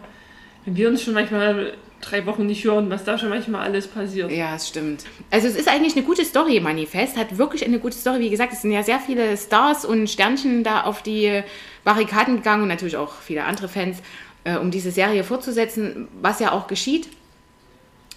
Wenn 0.66 0.76
wir 0.76 0.90
uns 0.90 1.02
schon 1.02 1.14
manchmal 1.14 1.72
drei 2.02 2.26
Wochen 2.26 2.44
nicht 2.44 2.62
hören, 2.64 2.90
was 2.90 3.04
da 3.04 3.16
schon 3.16 3.30
manchmal 3.30 3.62
alles 3.62 3.86
passiert. 3.88 4.30
Ja, 4.30 4.56
es 4.56 4.68
stimmt. 4.68 5.04
Also 5.30 5.48
es 5.48 5.56
ist 5.56 5.68
eigentlich 5.68 5.96
eine 5.96 6.04
gute 6.04 6.22
Story, 6.26 6.60
Manifest. 6.60 7.16
Hat 7.16 7.38
wirklich 7.38 7.64
eine 7.64 7.78
gute 7.78 7.96
Story. 7.96 8.20
Wie 8.20 8.28
gesagt, 8.28 8.52
es 8.52 8.60
sind 8.60 8.72
ja 8.72 8.82
sehr 8.82 8.98
viele 9.00 9.34
Stars 9.38 9.86
und 9.86 10.10
Sternchen 10.10 10.64
da 10.64 10.82
auf 10.82 11.02
die 11.02 11.42
Barrikaden 11.82 12.36
gegangen 12.36 12.64
und 12.64 12.68
natürlich 12.68 12.98
auch 12.98 13.14
viele 13.14 13.44
andere 13.44 13.68
Fans, 13.68 14.02
äh, 14.44 14.56
um 14.58 14.70
diese 14.70 14.90
Serie 14.90 15.24
fortzusetzen, 15.24 16.08
was 16.20 16.40
ja 16.40 16.52
auch 16.52 16.66
geschieht. 16.66 17.08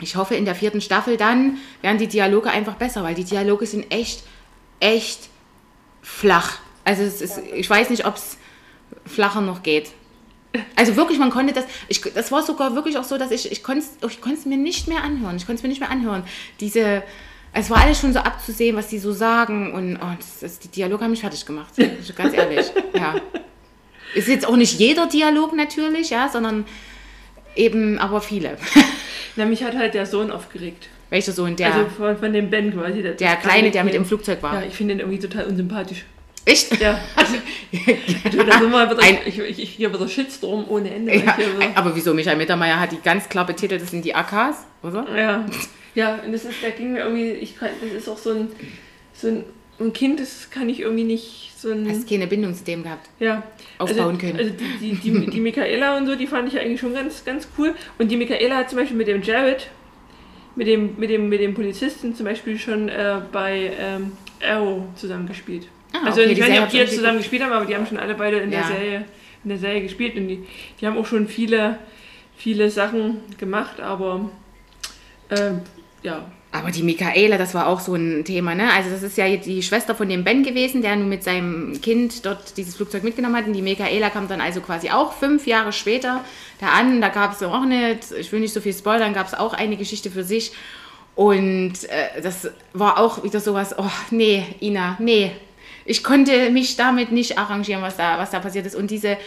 Ich 0.01 0.17
hoffe, 0.17 0.35
in 0.35 0.43
der 0.43 0.55
vierten 0.55 0.81
Staffel 0.81 1.15
dann 1.15 1.59
werden 1.81 1.97
die 1.97 2.07
Dialoge 2.09 2.51
einfach 2.51 2.75
besser, 2.75 3.03
weil 3.05 3.15
die 3.15 3.23
Dialoge 3.23 3.65
sind 3.67 3.89
echt, 3.89 4.23
echt 4.81 5.29
flach. 6.01 6.57
Also 6.83 7.03
ist, 7.03 7.39
ich 7.53 7.69
weiß 7.69 7.89
nicht, 7.89 8.05
ob 8.05 8.15
es 8.15 8.37
flacher 9.05 9.41
noch 9.41 9.63
geht. 9.63 9.91
Also 10.75 10.95
wirklich, 10.95 11.17
man 11.17 11.31
konnte 11.31 11.53
das, 11.53 11.65
ich, 11.87 12.01
das 12.01 12.31
war 12.31 12.43
sogar 12.43 12.75
wirklich 12.75 12.97
auch 12.97 13.03
so, 13.03 13.17
dass 13.17 13.31
ich, 13.31 13.51
ich 13.51 13.63
konnte 13.63 13.83
es 14.01 14.11
ich 14.11 14.21
konnt's 14.21 14.45
mir 14.45 14.57
nicht 14.57 14.87
mehr 14.87 15.03
anhören. 15.03 15.37
Ich 15.37 15.45
konnte 15.45 15.59
es 15.59 15.63
mir 15.63 15.69
nicht 15.69 15.79
mehr 15.79 15.89
anhören. 15.89 16.23
Diese, 16.59 17.03
Es 17.53 17.69
war 17.69 17.81
alles 17.81 17.99
schon 17.99 18.13
so 18.13 18.19
abzusehen, 18.19 18.75
was 18.75 18.89
sie 18.89 18.99
so 18.99 19.11
sagen. 19.11 19.73
Und 19.73 19.97
oh, 19.97 20.15
das, 20.17 20.39
das, 20.39 20.59
die 20.59 20.67
Dialoge 20.67 21.03
haben 21.03 21.11
mich 21.11 21.21
fertig 21.21 21.45
gemacht. 21.45 21.73
Ganz 22.15 22.33
ehrlich. 22.33 22.65
Ja. 22.95 23.15
Ist 24.15 24.27
jetzt 24.27 24.47
auch 24.47 24.55
nicht 24.55 24.79
jeder 24.79 25.07
Dialog 25.07 25.55
natürlich, 25.55 26.09
ja, 26.09 26.29
sondern 26.29 26.65
eben 27.55 27.99
aber 27.99 28.21
viele. 28.21 28.57
Na, 29.35 29.45
mich 29.45 29.63
hat 29.63 29.75
halt 29.75 29.93
der 29.93 30.05
Sohn 30.05 30.31
aufgeregt. 30.31 30.89
Welcher 31.09 31.31
Sohn? 31.31 31.55
Der, 31.55 31.73
also 31.73 31.89
von, 31.89 32.17
von 32.17 32.33
dem 32.33 32.49
Ben 32.49 32.73
quasi. 32.73 33.01
Der, 33.03 33.13
der 33.13 33.35
Kleine, 33.35 33.69
der 33.69 33.83
mit 33.83 33.93
im 33.93 34.05
Flugzeug 34.05 34.41
war. 34.41 34.61
Ja, 34.61 34.67
ich 34.67 34.73
finde 34.73 34.95
den 34.95 34.99
irgendwie 35.01 35.19
total 35.19 35.45
unsympathisch. 35.45 36.05
Echt? 36.45 36.79
Ja, 36.79 36.99
also, 37.15 37.33
wieder, 38.33 38.99
Ein- 38.99 39.17
ich, 39.25 39.39
ich, 39.39 39.59
ich 39.59 39.69
hier 39.71 39.93
wieder 39.93 40.07
Shitstorm 40.07 40.65
ohne 40.67 40.93
Ende. 40.93 41.15
Ja, 41.15 41.37
so. 41.37 41.65
aber 41.75 41.95
wieso? 41.95 42.13
Michael 42.13 42.37
Mittermeier 42.37 42.79
hat 42.79 42.91
die 42.91 42.99
ganz 43.01 43.29
klar 43.29 43.45
betitelt, 43.45 43.81
das 43.81 43.91
sind 43.91 44.03
die 44.03 44.13
AKs, 44.13 44.65
oder? 44.81 45.05
Ja, 45.17 45.45
ja, 45.95 46.19
und 46.25 46.33
das 46.33 46.43
ist, 46.43 46.55
da 46.61 46.69
ging 46.69 46.93
mir 46.93 46.99
irgendwie, 46.99 47.31
ich 47.31 47.57
kann, 47.57 47.69
das 47.81 47.91
ist 47.91 48.09
auch 48.09 48.17
so 48.17 48.31
ein, 48.31 48.47
so 49.13 49.27
ein, 49.27 49.43
ein 49.79 49.93
Kind, 49.93 50.19
das 50.19 50.49
kann 50.49 50.67
ich 50.67 50.81
irgendwie 50.81 51.03
nicht 51.03 51.53
so 51.57 51.71
ein, 51.71 51.87
Hast 51.89 52.09
keine 52.09 52.27
Bindung 52.27 52.53
zu 52.53 52.63
dem 52.63 52.83
gehabt. 52.83 53.09
ja, 53.19 53.43
aufbauen 53.77 53.99
also, 53.99 54.17
können. 54.17 54.37
Also 54.37 54.51
die, 54.81 54.95
die, 54.95 55.11
die, 55.11 55.29
die 55.29 55.39
Michaela 55.39 55.97
und 55.97 56.07
so, 56.07 56.15
die 56.15 56.27
fand 56.27 56.51
ich 56.51 56.59
eigentlich 56.59 56.79
schon 56.81 56.93
ganz, 56.93 57.23
ganz 57.23 57.47
cool. 57.57 57.73
Und 57.97 58.11
die 58.11 58.17
Michaela 58.17 58.57
hat 58.57 58.69
zum 58.69 58.79
Beispiel 58.79 58.97
mit 58.97 59.07
dem 59.07 59.21
Jared, 59.21 59.69
mit 60.55 60.67
dem, 60.67 60.95
mit 60.97 61.09
dem, 61.09 61.29
mit 61.29 61.39
dem 61.39 61.53
Polizisten 61.53 62.15
zum 62.15 62.25
Beispiel 62.25 62.57
schon 62.59 62.89
äh, 62.89 63.21
bei 63.31 63.71
ähm, 63.79 64.11
Arrow 64.45 64.83
zusammengespielt. 64.95 65.67
Ah, 65.93 66.05
also 66.05 66.21
okay, 66.21 66.31
ich 66.31 66.41
weiß 66.41 66.49
nicht, 66.49 66.61
ob 66.61 66.69
die 66.69 66.77
jetzt 66.77 66.95
zusammen 66.95 67.19
gespielt 67.19 67.43
haben, 67.43 67.53
aber 67.53 67.65
die 67.65 67.75
haben 67.75 67.85
schon 67.85 67.99
alle 67.99 68.15
beide 68.15 68.37
in 68.37 68.51
der 68.51 68.61
Ja. 68.61 68.67
Serie 68.67 69.05
in 69.43 69.49
der 69.49 69.57
Serie 69.59 69.81
gespielt 69.81 70.15
und 70.15 70.27
die, 70.27 70.43
die 70.79 70.87
haben 70.87 70.97
auch 70.97 71.05
schon 71.05 71.27
viele, 71.27 71.77
viele 72.37 72.69
Sachen 72.69 73.19
gemacht, 73.37 73.79
aber 73.81 74.29
ähm, 75.29 75.61
ja, 76.01 76.25
Aber 76.55 76.69
die 76.69 76.83
Michaela, 76.83 77.39
das 77.39 77.55
war 77.55 77.65
auch 77.67 77.79
so 77.79 77.95
ein 77.95 78.23
Thema, 78.25 78.53
ne? 78.53 78.71
Also 78.71 78.91
das 78.91 79.01
ist 79.01 79.17
ja 79.17 79.35
die 79.35 79.63
Schwester 79.63 79.95
von 79.95 80.07
dem 80.07 80.23
Ben 80.23 80.43
gewesen, 80.43 80.83
der 80.83 80.95
nun 80.95 81.09
mit 81.09 81.23
seinem 81.23 81.81
Kind 81.81 82.25
dort 82.27 82.57
dieses 82.57 82.75
Flugzeug 82.75 83.03
mitgenommen 83.03 83.35
hat. 83.35 83.47
Und 83.47 83.53
die 83.53 83.63
Michaela 83.63 84.11
kam 84.11 84.27
dann 84.27 84.39
also 84.39 84.61
quasi 84.61 84.91
auch 84.91 85.13
fünf 85.13 85.47
Jahre 85.47 85.73
später 85.73 86.23
da 86.59 86.67
an. 86.67 87.01
Da 87.01 87.09
gab 87.09 87.33
es 87.33 87.41
auch 87.41 87.65
nicht, 87.65 88.11
ich 88.19 88.31
will 88.31 88.39
nicht 88.39 88.53
so 88.53 88.61
viel 88.61 88.73
spoilern, 88.73 89.13
gab 89.13 89.25
es 89.25 89.33
auch 89.33 89.53
eine 89.53 89.77
Geschichte 89.77 90.11
für 90.11 90.23
sich. 90.23 90.51
Und 91.15 91.73
äh, 91.89 92.21
das 92.21 92.51
war 92.73 92.99
auch 92.99 93.23
wieder 93.23 93.39
sowas, 93.39 93.75
oh 93.77 93.89
nee, 94.11 94.43
Ina, 94.61 94.97
nee. 94.99 95.31
Ich 95.85 96.03
konnte 96.03 96.49
mich 96.49 96.75
damit 96.75 97.11
nicht 97.11 97.37
arrangieren, 97.37 97.81
was 97.81 97.97
da, 97.97 98.17
was 98.17 98.31
da 98.31 98.39
passiert 98.39 98.65
ist. 98.65 98.75
Und 98.75 98.91
diese 98.91 99.17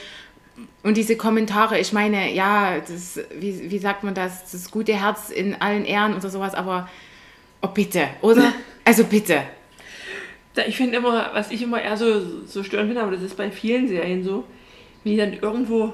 und 0.83 0.97
diese 0.97 1.17
Kommentare, 1.17 1.79
ich 1.79 1.93
meine, 1.93 2.33
ja, 2.33 2.79
das, 2.81 3.21
wie, 3.39 3.71
wie 3.71 3.79
sagt 3.79 4.05
man 4.05 4.15
das, 4.15 4.51
das 4.51 4.71
gute 4.71 4.95
Herz 4.95 5.31
in 5.31 5.61
allen 5.61 5.85
Ehren 5.85 6.15
oder 6.15 6.31
sowas, 6.31 6.55
aber 6.55 6.89
oh 7.63 7.69
bitte, 7.69 8.09
oder? 8.23 8.53
Also 8.85 9.03
bitte. 9.03 9.43
Ich 10.69 10.77
finde 10.77 10.99
immer, 10.99 11.31
was 11.33 11.51
ich 11.51 11.61
immer 11.61 11.83
eher 11.83 11.97
so, 11.97 12.47
so 12.47 12.63
störend 12.63 12.89
finde, 12.89 13.03
aber 13.03 13.11
das 13.11 13.23
ist 13.23 13.37
bei 13.37 13.51
vielen 13.51 13.89
Serien 13.89 14.23
so, 14.23 14.45
wie 15.03 15.11
die 15.11 15.17
dann 15.17 15.33
irgendwo 15.33 15.93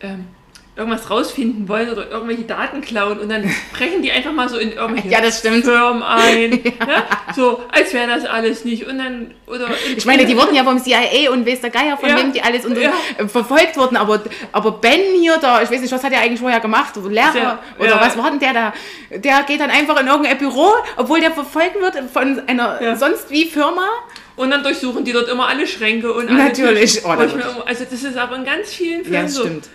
ähm, 0.00 0.26
irgendwas 0.74 1.10
rausfinden 1.10 1.68
wollen 1.68 1.90
oder 1.90 2.10
irgendwelche 2.10 2.44
Daten 2.44 2.80
klauen 2.80 3.18
und 3.20 3.28
dann 3.28 3.42
brechen 3.76 4.00
die 4.00 4.10
einfach 4.10 4.32
mal 4.32 4.48
so 4.48 4.56
in 4.56 4.72
irgendwelche 4.72 5.08
Ja, 5.08 5.20
das 5.20 5.40
stimmt. 5.40 5.64
Firmen 5.64 6.02
ein. 6.02 6.52
ja. 6.64 7.04
So, 7.36 7.60
als 7.70 7.92
wäre 7.92 8.06
das 8.08 8.24
alles 8.24 8.64
nicht. 8.64 8.86
Und 8.86 8.96
dann, 8.96 9.32
oder 9.46 9.68
Ich 9.94 10.06
meine, 10.06 10.24
die 10.24 10.34
wurden 10.34 10.54
ja 10.54 10.64
vom 10.64 10.82
CIA 10.82 11.30
und 11.30 11.46
weiß 11.46 11.60
der 11.60 11.68
Geier, 11.68 11.98
von 11.98 12.08
Ja. 12.08 12.16
wem 12.16 12.32
die 12.32 12.40
alles 12.40 12.64
unter, 12.64 12.80
Ja. 12.80 12.92
verfolgt 13.28 13.76
wurden, 13.76 13.96
aber, 13.98 14.22
aber 14.52 14.70
Ben 14.72 14.98
hier, 15.20 15.36
da, 15.36 15.60
ich 15.60 15.70
weiß 15.70 15.82
nicht, 15.82 15.92
was 15.92 16.02
hat 16.02 16.12
er 16.12 16.20
eigentlich 16.20 16.40
vorher 16.40 16.60
gemacht, 16.60 16.94
Lehrer 16.96 17.58
oder 17.78 18.00
was 18.00 18.16
war 18.16 18.30
denn 18.30 18.40
der 18.40 18.54
da? 18.54 18.72
Der 19.10 19.42
geht 19.42 19.60
dann 19.60 19.70
einfach 19.70 20.00
in 20.00 20.06
irgendein 20.06 20.38
Büro, 20.38 20.70
obwohl 20.96 21.20
der 21.20 21.32
verfolgt 21.32 21.78
wird 21.82 21.96
von 22.10 22.40
einer 22.46 22.96
sonst 22.96 23.30
wie 23.30 23.44
Firma. 23.44 23.88
Und 24.36 24.50
dann 24.50 24.62
durchsuchen 24.62 25.04
die 25.04 25.12
dort 25.12 25.28
immer 25.28 25.48
alle 25.48 25.66
Schränke 25.66 26.10
und 26.10 26.30
alle 26.30 26.44
Natürlich. 26.44 27.04
Oh, 27.04 27.08
also 27.10 27.84
das 27.84 28.02
ist 28.02 28.16
aber 28.16 28.36
in 28.36 28.44
ganz 28.46 28.72
vielen 28.72 29.02
Filmen 29.02 29.14
Ja, 29.14 29.22
das 29.24 29.34
so. 29.34 29.42
stimmt. 29.42 29.68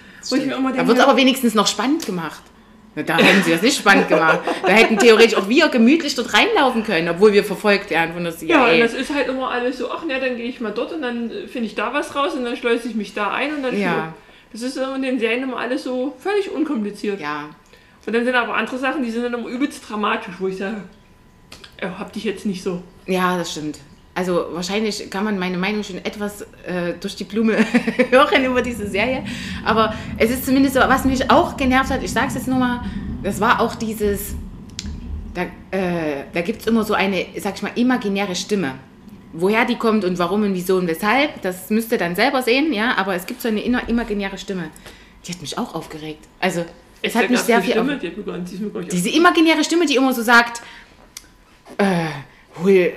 Da 0.76 0.88
wird 0.88 1.00
aber 1.00 1.16
wenigstens 1.18 1.54
noch 1.54 1.68
spannend 1.68 2.06
gemacht. 2.06 2.42
Na, 2.96 3.04
Da 3.04 3.18
hätten 3.18 3.44
sie 3.44 3.52
das 3.52 3.62
nicht 3.62 3.78
spannend 3.78 4.08
gemacht. 4.08 4.40
Da 4.64 4.70
hätten 4.70 4.98
theoretisch 4.98 5.36
auch 5.38 5.48
wir 5.48 5.68
gemütlich 5.70 6.16
dort 6.16 6.34
reinlaufen 6.34 6.84
können, 6.84 7.08
obwohl 7.10 7.32
wir 7.34 7.44
verfolgt 7.44 7.90
werden 7.92 8.14
von 8.14 8.24
der 8.24 8.34
Ja, 8.34 8.38
CIA. 8.66 8.74
und 8.74 8.80
das 8.80 8.94
ist 8.94 9.14
halt 9.14 9.28
immer 9.28 9.52
alles 9.52 9.78
so, 9.78 9.92
ach 9.92 10.04
ne, 10.06 10.20
dann 10.20 10.36
gehe 10.38 10.48
ich 10.48 10.60
mal 10.60 10.72
dort 10.72 10.94
und 10.94 11.02
dann 11.04 11.30
äh, 11.30 11.48
finde 11.48 11.68
ich 11.68 11.76
da 11.76 11.94
was 11.94 12.16
raus 12.16 12.34
und 12.34 12.44
dann 12.46 12.58
schleuse 12.58 12.88
ich 12.88 12.96
mich 12.96 13.14
da 13.14 13.32
ein 13.32 13.56
und 13.56 13.64
dann 13.64 13.80
Ja. 13.80 14.14
Das 14.54 14.62
ist 14.62 14.78
in 14.78 15.02
den 15.02 15.20
Serien 15.20 15.44
immer 15.44 15.58
alles 15.58 15.84
so 15.84 16.16
völlig 16.20 16.50
unkompliziert. 16.52 17.20
ja. 17.20 17.50
Und 18.06 18.14
dann 18.14 18.24
sind 18.24 18.36
aber 18.36 18.56
andere 18.56 18.78
Sachen, 18.78 19.04
die 19.04 19.12
sind 19.12 19.24
dann 19.24 19.34
immer 19.34 19.50
übelst 19.50 19.84
dramatisch, 19.90 20.36
wo 20.40 20.48
ich 20.48 20.56
sage, 20.58 20.78
äh, 21.76 21.88
hab 22.00 22.14
dich 22.14 22.24
jetzt 22.24 22.46
nicht 22.46 22.64
so. 22.64 22.82
Ja, 23.06 23.38
das 23.38 23.52
stimmt. 23.52 23.80
Also 24.18 24.48
wahrscheinlich 24.52 25.12
kann 25.12 25.24
man 25.24 25.38
meine 25.38 25.60
Meinung 25.60 25.84
schon 25.84 25.98
etwas 25.98 26.42
äh, 26.66 26.94
durch 27.00 27.16
die 27.16 27.24
Blume 27.24 27.56
hören 28.10 28.46
über 28.46 28.64
diese 28.64 28.88
Serie. 28.88 29.24
Aber 29.64 29.94
es 30.18 30.32
ist 30.32 30.44
zumindest 30.44 30.74
so, 30.74 30.80
was 30.82 31.06
mich 31.06 31.30
auch 31.30 31.56
genervt 31.56 31.92
hat, 31.92 32.02
ich 32.02 32.12
sage 32.12 32.30
es 32.30 32.34
jetzt 32.34 32.48
nur 32.48 32.58
mal, 32.58 32.82
das 33.22 33.40
war 33.40 33.62
auch 33.62 33.76
dieses, 33.76 34.34
da, 35.36 35.44
äh, 35.70 36.24
da 36.34 36.42
gibt 36.42 36.62
es 36.62 36.68
immer 36.68 36.84
so 36.84 36.96
eine, 36.96 37.28
sag 37.38 37.58
ich 37.58 37.62
mal, 37.62 37.72
imaginäre 37.76 38.36
Stimme. 38.36 38.74
Woher 39.34 39.66
die 39.66 39.76
kommt 39.76 40.04
und 40.04 40.18
warum 40.18 40.42
und 40.42 40.56
wieso 40.56 40.78
und 40.78 40.88
weshalb, 40.88 41.40
das 41.44 41.70
müsst 41.70 41.92
ihr 41.92 42.00
dann 42.00 42.16
selber 42.16 42.42
sehen, 42.42 42.74
ja. 42.74 42.98
Aber 42.98 43.14
es 43.14 43.28
gibt 43.28 43.40
so 43.40 43.50
eine 43.50 43.62
inner- 43.62 43.88
imaginäre 43.88 44.40
Stimme. 44.40 44.72
Die 45.28 45.32
hat 45.32 45.42
mich 45.42 45.56
auch 45.60 45.76
aufgeregt. 45.76 46.26
Also, 46.40 46.66
es 47.04 47.14
hat 47.14 47.30
mich 47.30 47.42
sehr 47.42 47.62
viel 47.62 47.74
Stimme, 47.74 47.98
die 48.00 48.08
die 48.86 48.88
diese 48.96 49.10
imaginäre 49.10 49.64
Stimme, 49.64 49.86
die 49.86 49.96
immer 49.96 50.12
so 50.12 50.24
sagt, 50.24 50.64
äh, 51.78 52.08
hol, 52.64 52.94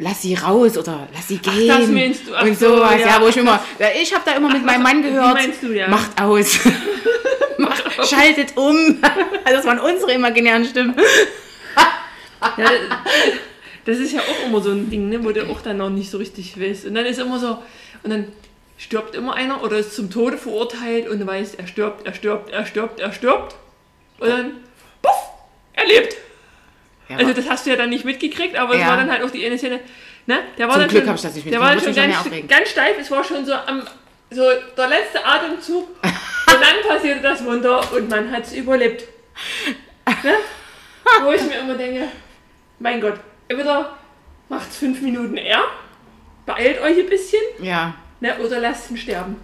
lass 0.00 0.22
sie 0.22 0.34
raus 0.34 0.76
oder 0.76 1.08
lass 1.14 1.28
sie 1.28 1.38
gehen. 1.38 1.68
das 1.68 1.88
meinst 1.88 2.26
du, 2.26 2.34
ach 2.34 2.42
und 2.42 2.58
so, 2.58 2.76
sowas, 2.76 3.00
ja. 3.00 3.06
ja. 3.06 3.22
wo 3.22 3.28
ich 3.28 3.36
immer, 3.36 3.62
ich 4.00 4.12
habe 4.14 4.24
da 4.24 4.32
immer 4.32 4.52
mit 4.52 4.64
meinem 4.64 4.82
Mann 4.82 5.02
gehört, 5.02 5.38
du, 5.60 5.72
ja. 5.72 5.88
macht 5.88 6.20
aus, 6.20 6.58
macht, 7.58 7.84
schaltet 8.08 8.56
um. 8.56 9.00
das 9.44 9.64
waren 9.64 9.78
unsere 9.78 10.12
imaginären 10.12 10.64
Stimmen. 10.64 10.94
Ja, 12.56 12.70
das 13.84 13.98
ist 13.98 14.12
ja 14.12 14.20
auch 14.20 14.46
immer 14.46 14.60
so 14.60 14.70
ein 14.70 14.90
Ding, 14.90 15.08
ne, 15.08 15.22
wo 15.22 15.30
du 15.30 15.48
auch 15.48 15.60
dann 15.60 15.76
noch 15.76 15.90
nicht 15.90 16.10
so 16.10 16.18
richtig 16.18 16.58
weißt. 16.60 16.86
Und 16.86 16.94
dann 16.94 17.06
ist 17.06 17.18
immer 17.18 17.38
so, 17.38 17.58
und 18.02 18.10
dann 18.10 18.28
stirbt 18.78 19.14
immer 19.14 19.34
einer 19.34 19.62
oder 19.62 19.78
ist 19.78 19.94
zum 19.94 20.10
Tode 20.10 20.38
verurteilt 20.38 21.08
und 21.08 21.20
du 21.20 21.26
weißt, 21.26 21.58
er 21.58 21.66
stirbt, 21.66 22.06
er 22.06 22.14
stirbt, 22.14 22.50
er 22.50 22.64
stirbt, 22.64 23.00
er 23.00 23.12
stirbt. 23.12 23.56
Und 24.18 24.28
dann, 24.28 24.52
puff, 25.02 25.12
er 25.74 25.86
lebt. 25.86 26.16
Ja, 27.10 27.16
Also 27.18 27.32
das 27.32 27.48
hast 27.48 27.66
du 27.66 27.70
ja 27.70 27.76
dann 27.76 27.90
nicht 27.90 28.04
mitgekriegt, 28.04 28.56
aber 28.56 28.74
es 28.74 28.80
Ja. 28.80 28.88
war 28.88 28.96
dann 28.96 29.10
halt 29.10 29.22
auch 29.22 29.30
die 29.30 29.44
eine 29.44 29.58
Szene. 29.58 29.80
Ne? 30.26 30.38
Der 30.58 30.66
war 30.68 30.74
Zum 30.74 30.82
dann 30.82 30.90
Glück 30.90 31.02
schon, 31.02 31.08
hab 31.10 31.16
ich 31.16 31.22
das 31.22 31.34
nicht 31.34 31.50
Der 31.50 31.60
war 31.60 31.74
mitgekriegt, 31.74 31.96
schon 32.22 32.30
ganz, 32.30 32.48
ganz 32.48 32.68
steif, 32.70 32.96
es 33.00 33.10
war 33.10 33.24
schon 33.24 33.44
so 33.44 33.54
am 33.54 33.82
so 34.32 34.42
der 34.76 34.86
letzte 34.88 35.24
Atemzug 35.26 35.88
und 35.88 36.04
dann 36.46 36.88
passierte 36.88 37.20
das 37.20 37.44
Wunder 37.44 37.80
und 37.92 38.08
man 38.08 38.30
hat 38.30 38.44
es 38.44 38.52
überlebt. 38.52 39.04
Ne? 40.22 40.34
Wo 41.22 41.32
ich 41.32 41.42
mir 41.42 41.58
immer 41.58 41.74
denke, 41.74 42.06
mein 42.78 43.00
Gott, 43.00 43.18
entweder 43.48 43.96
macht's 44.48 44.76
fünf 44.76 45.00
Minuten 45.00 45.36
eher, 45.36 45.64
beeilt 46.46 46.80
euch 46.80 46.98
ein 46.98 47.08
bisschen, 47.08 47.40
ja. 47.60 47.94
ne? 48.20 48.38
oder 48.38 48.60
lasst 48.60 48.90
ihn 48.90 48.96
sterben. 48.96 49.36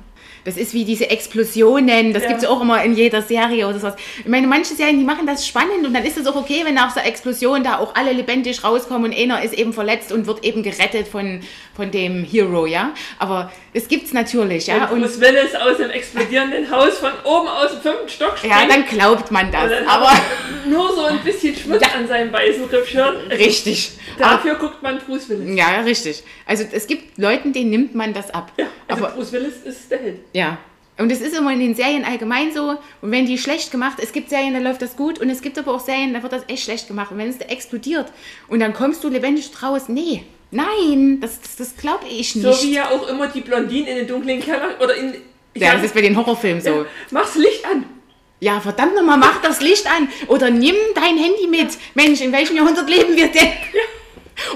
Das 0.47 0.57
ist 0.57 0.73
wie 0.73 0.85
diese 0.85 1.11
Explosionen, 1.11 2.13
das 2.13 2.23
Ja. 2.23 2.29
gibt 2.31 2.43
es 2.43 2.49
auch 2.49 2.61
immer 2.63 2.83
in 2.83 2.95
jeder 2.95 3.21
Serie 3.21 3.67
oder 3.69 3.79
sowas. 3.79 3.95
Ich 4.21 4.27
meine, 4.27 4.47
manche 4.47 4.75
Serien, 4.75 4.99
die 4.99 5.05
machen 5.05 5.27
das 5.27 5.47
spannend 5.47 5.85
und 5.87 5.93
dann 5.93 6.05
ist 6.05 6.17
es 6.17 6.27
auch 6.27 6.37
okay, 6.37 6.63
wenn 6.65 6.75
nach 6.75 6.93
so 6.95 7.01
einer 7.01 7.09
Explosion 7.09 7.65
da 7.65 7.79
auch 7.79 7.95
alle 7.95 8.13
lebendig 8.13 8.63
rauskommen 8.63 9.11
und 9.13 9.19
einer 9.19 9.43
ist 9.43 9.53
eben 9.55 9.73
verletzt 9.73 10.13
und 10.13 10.27
wird 10.27 10.45
eben 10.45 10.63
gerettet 10.63 11.09
von, 11.09 11.41
von 11.75 11.91
dem 11.91 12.25
Hero, 12.25 12.65
ja. 12.67 12.93
Aber 13.19 13.53
es 13.75 13.89
gibt's 13.89 14.13
natürlich, 14.13 14.69
ja. 14.69 14.87
und 14.87 14.93
Und 14.93 15.03
Bruce 15.03 15.21
Willis 15.21 15.55
aus 15.55 15.77
dem 15.79 15.91
explodierenden 15.91 16.71
Haus 16.71 16.99
von 16.99 17.11
oben 17.25 17.49
aus 17.49 17.73
dem 17.73 17.81
fünften 17.81 18.09
Stock 18.09 18.39
springt. 18.39 18.55
ja, 18.55 18.67
dann 18.69 18.87
glaubt 18.87 19.31
man 19.31 19.51
das. 19.51 19.71
Aber 19.89 20.07
er 20.07 20.71
nur 20.71 20.95
so 20.95 21.05
ein 21.07 21.19
bisschen 21.25 21.55
Schmutz 21.57 21.83
an 21.95 22.07
seinem 22.07 22.33
weißen 22.33 22.65
Rippshirt. 22.65 23.17
Also 23.31 23.45
richtig. 23.45 23.91
Aber, 24.21 24.37
Dafür 24.37 24.55
guckt 24.55 24.83
man 24.83 24.99
Bruce 24.99 25.29
Willis. 25.29 25.57
ja, 25.59 25.81
richtig. 25.81 26.23
Also 26.47 26.65
es 26.71 26.87
gibt 26.87 27.19
Leuten, 27.19 27.53
denen 27.53 27.71
nimmt 27.71 27.95
man 27.95 28.15
das 28.15 28.31
ab. 28.31 28.53
Also 28.89 29.05
Aber 29.05 29.15
Bruce 29.15 29.33
Willis 29.33 29.57
ist 29.65 29.91
der 29.91 29.99
Held. 29.99 30.21
Ja. 30.33 30.59
Und 30.99 31.13
es 31.13 31.21
ist 31.21 31.37
immer 31.37 31.53
in 31.53 31.61
den 31.61 31.75
Serien 31.75 32.05
allgemein 32.05 32.53
so. 32.53 32.79
Und 33.03 33.11
wenn 33.11 33.27
die 33.27 33.37
schlecht 33.37 33.71
gemacht, 33.71 33.99
es 34.01 34.13
gibt 34.13 34.31
Serien, 34.31 34.55
da 34.55 34.61
läuft 34.61 34.81
das 34.81 34.97
gut. 34.97 35.19
Und 35.19 35.29
es 35.29 35.43
gibt 35.43 35.59
aber 35.59 35.75
auch 35.75 35.81
Serien, 35.81 36.15
da 36.15 36.23
wird 36.23 36.33
das 36.33 36.45
echt 36.49 36.65
schlecht 36.65 36.89
gemacht. 36.89 37.11
Und 37.11 37.19
wenn 37.19 37.29
es 37.29 37.39
da 37.39 37.47
explodiert 37.47 38.07
und 38.49 38.61
dann 38.61 38.73
kommst 38.73 39.05
du 39.05 39.09
lebendig 39.09 39.51
raus, 39.63 39.89
nee, 39.89 40.25
nein, 40.51 41.19
das, 41.21 41.41
das, 41.41 41.57
das 41.57 41.77
glaube 41.77 42.07
ich 42.09 42.35
nicht. 42.35 42.45
So 42.45 42.63
wie 42.63 42.75
ja 42.75 42.91
auch 42.91 43.07
immer 43.09 43.29
die 43.29 43.43
Blondinen 43.43 43.89
in 43.89 43.97
den 43.97 44.07
dunklen 44.07 44.41
Keller 44.41 44.81
oder 44.81 44.95
in. 44.95 45.15
Ja, 45.55 45.75
das 45.75 45.85
ist 45.85 45.95
bei 45.95 46.03
den 46.03 46.17
Horrorfilmen 46.17 46.63
so. 46.63 46.87
Mach's 47.11 47.35
Licht 47.35 47.65
an. 47.67 47.85
Ja, 48.39 48.61
verdammt 48.61 48.95
nochmal, 48.95 49.17
mach 49.17 49.41
das 49.41 49.63
Licht 49.63 49.87
an. 49.87 50.09
Oder 50.29 50.51
nimm 50.51 50.77
dein 50.95 51.17
Handy 51.17 51.47
mit. 51.49 51.71
Mensch, 51.95 52.21
in 52.21 52.33
welchem 52.33 52.57
Jahrhundert 52.57 52.89
leben 52.89 53.17
wir 53.17 53.29
denn? 53.29 53.49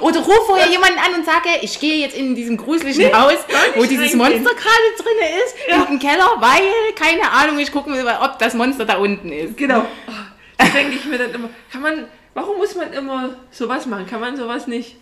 Oder 0.00 0.20
ruf 0.20 0.46
vorher 0.46 0.68
jemanden 0.68 0.98
an 0.98 1.14
und 1.14 1.24
sage, 1.24 1.48
ich 1.62 1.78
gehe 1.80 1.96
jetzt 2.00 2.16
in 2.16 2.34
diesem 2.34 2.56
gruseligen 2.56 3.06
Nee, 3.06 3.12
Haus, 3.12 3.34
wo 3.76 3.84
dieses. 3.84 4.14
Monster 4.14 4.38
gerade 4.38 4.90
drin 4.98 5.38
ist, 5.44 5.54
Ja. 5.68 5.82
in 5.84 5.86
den 5.86 5.98
Keller, 5.98 6.30
weil, 6.38 6.92
keine 6.94 7.30
Ahnung, 7.30 7.58
ich 7.58 7.72
gucke 7.72 7.88
mir, 7.90 8.04
ob 8.22 8.38
das 8.38 8.54
Monster 8.54 8.84
da 8.84 8.96
unten 8.98 9.30
ist. 9.32 9.56
Genau. 9.56 9.84
Da 10.58 10.64
denke 10.66 10.96
ich 10.96 11.04
mir 11.06 11.18
dann 11.18 11.32
immer, 11.32 11.48
kann 11.72 11.80
man, 11.82 12.04
Warum 12.32 12.58
muss 12.58 12.76
man 12.76 12.92
immer 12.92 13.30
sowas 13.50 13.86
machen? 13.86 14.06
Kann 14.06 14.20
man 14.20 14.36
sowas 14.36 14.68
nicht 14.68 14.96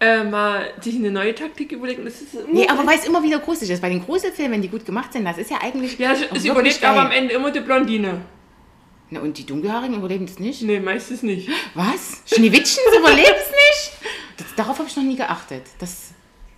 äh, 0.00 0.24
mal 0.24 0.72
sich 0.80 0.94
eine 0.94 1.10
neue 1.10 1.34
Taktik 1.34 1.72
überlegen? 1.72 2.06
Das 2.06 2.22
ist 2.22 2.28
Nee, 2.50 2.66
aber 2.68 2.86
weil 2.86 2.98
es 2.98 3.06
immer 3.06 3.22
wieder 3.22 3.38
gruselig 3.38 3.70
ist. 3.70 3.82
Bei 3.82 3.90
den 3.90 4.02
Gruselfilmen, 4.02 4.52
wenn 4.54 4.62
die 4.62 4.68
gut 4.68 4.86
gemacht 4.86 5.12
sind, 5.12 5.26
das 5.26 5.36
ist 5.36 5.50
ja 5.50 5.58
eigentlich. 5.62 5.98
ja, 5.98 6.12
es 6.34 6.42
überlebt 6.44 6.82
aber 6.82 7.00
am 7.02 7.10
Ende 7.10 7.34
immer 7.34 7.50
die 7.50 7.60
Blondine. 7.60 8.22
Na, 9.10 9.20
und 9.20 9.36
die 9.36 9.44
Dunkelhaarigen 9.44 9.96
überleben 9.96 10.24
das 10.24 10.38
nicht? 10.38 10.62
Nee, 10.62 10.80
meistens 10.80 11.22
nicht. 11.22 11.50
Was? 11.74 12.22
Schneewittchen 12.32 12.82
überlebt 12.96 13.34
es 13.36 13.50
nicht? 13.50 13.99
Das, 14.40 14.54
darauf 14.56 14.78
habe 14.78 14.88
ich 14.88 14.96
noch 14.96 15.02
nie 15.04 15.16
geachtet. 15.16 15.62
Das, 15.78 16.12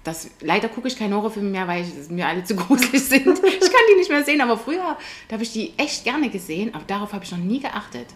das, 0.04 0.30
leider 0.40 0.68
gucke 0.68 0.88
ich 0.88 0.96
keine 0.96 1.14
Horrorfilme 1.16 1.50
mehr, 1.50 1.66
weil 1.68 1.82
ich, 1.84 2.08
mir 2.10 2.26
alle 2.26 2.42
zu 2.44 2.54
gruselig 2.56 3.02
sind. 3.02 3.26
Ich 3.26 3.60
kann 3.60 3.80
die 3.92 3.98
nicht 3.98 4.10
mehr 4.10 4.24
sehen, 4.24 4.40
aber 4.40 4.56
früher, 4.56 4.96
da 5.28 5.32
habe 5.34 5.42
ich 5.42 5.52
die 5.52 5.72
echt 5.76 6.04
gerne 6.04 6.30
gesehen, 6.30 6.74
aber 6.74 6.84
darauf 6.86 7.12
habe 7.12 7.24
ich 7.24 7.30
noch 7.30 7.38
nie 7.38 7.60
geachtet. 7.60 8.06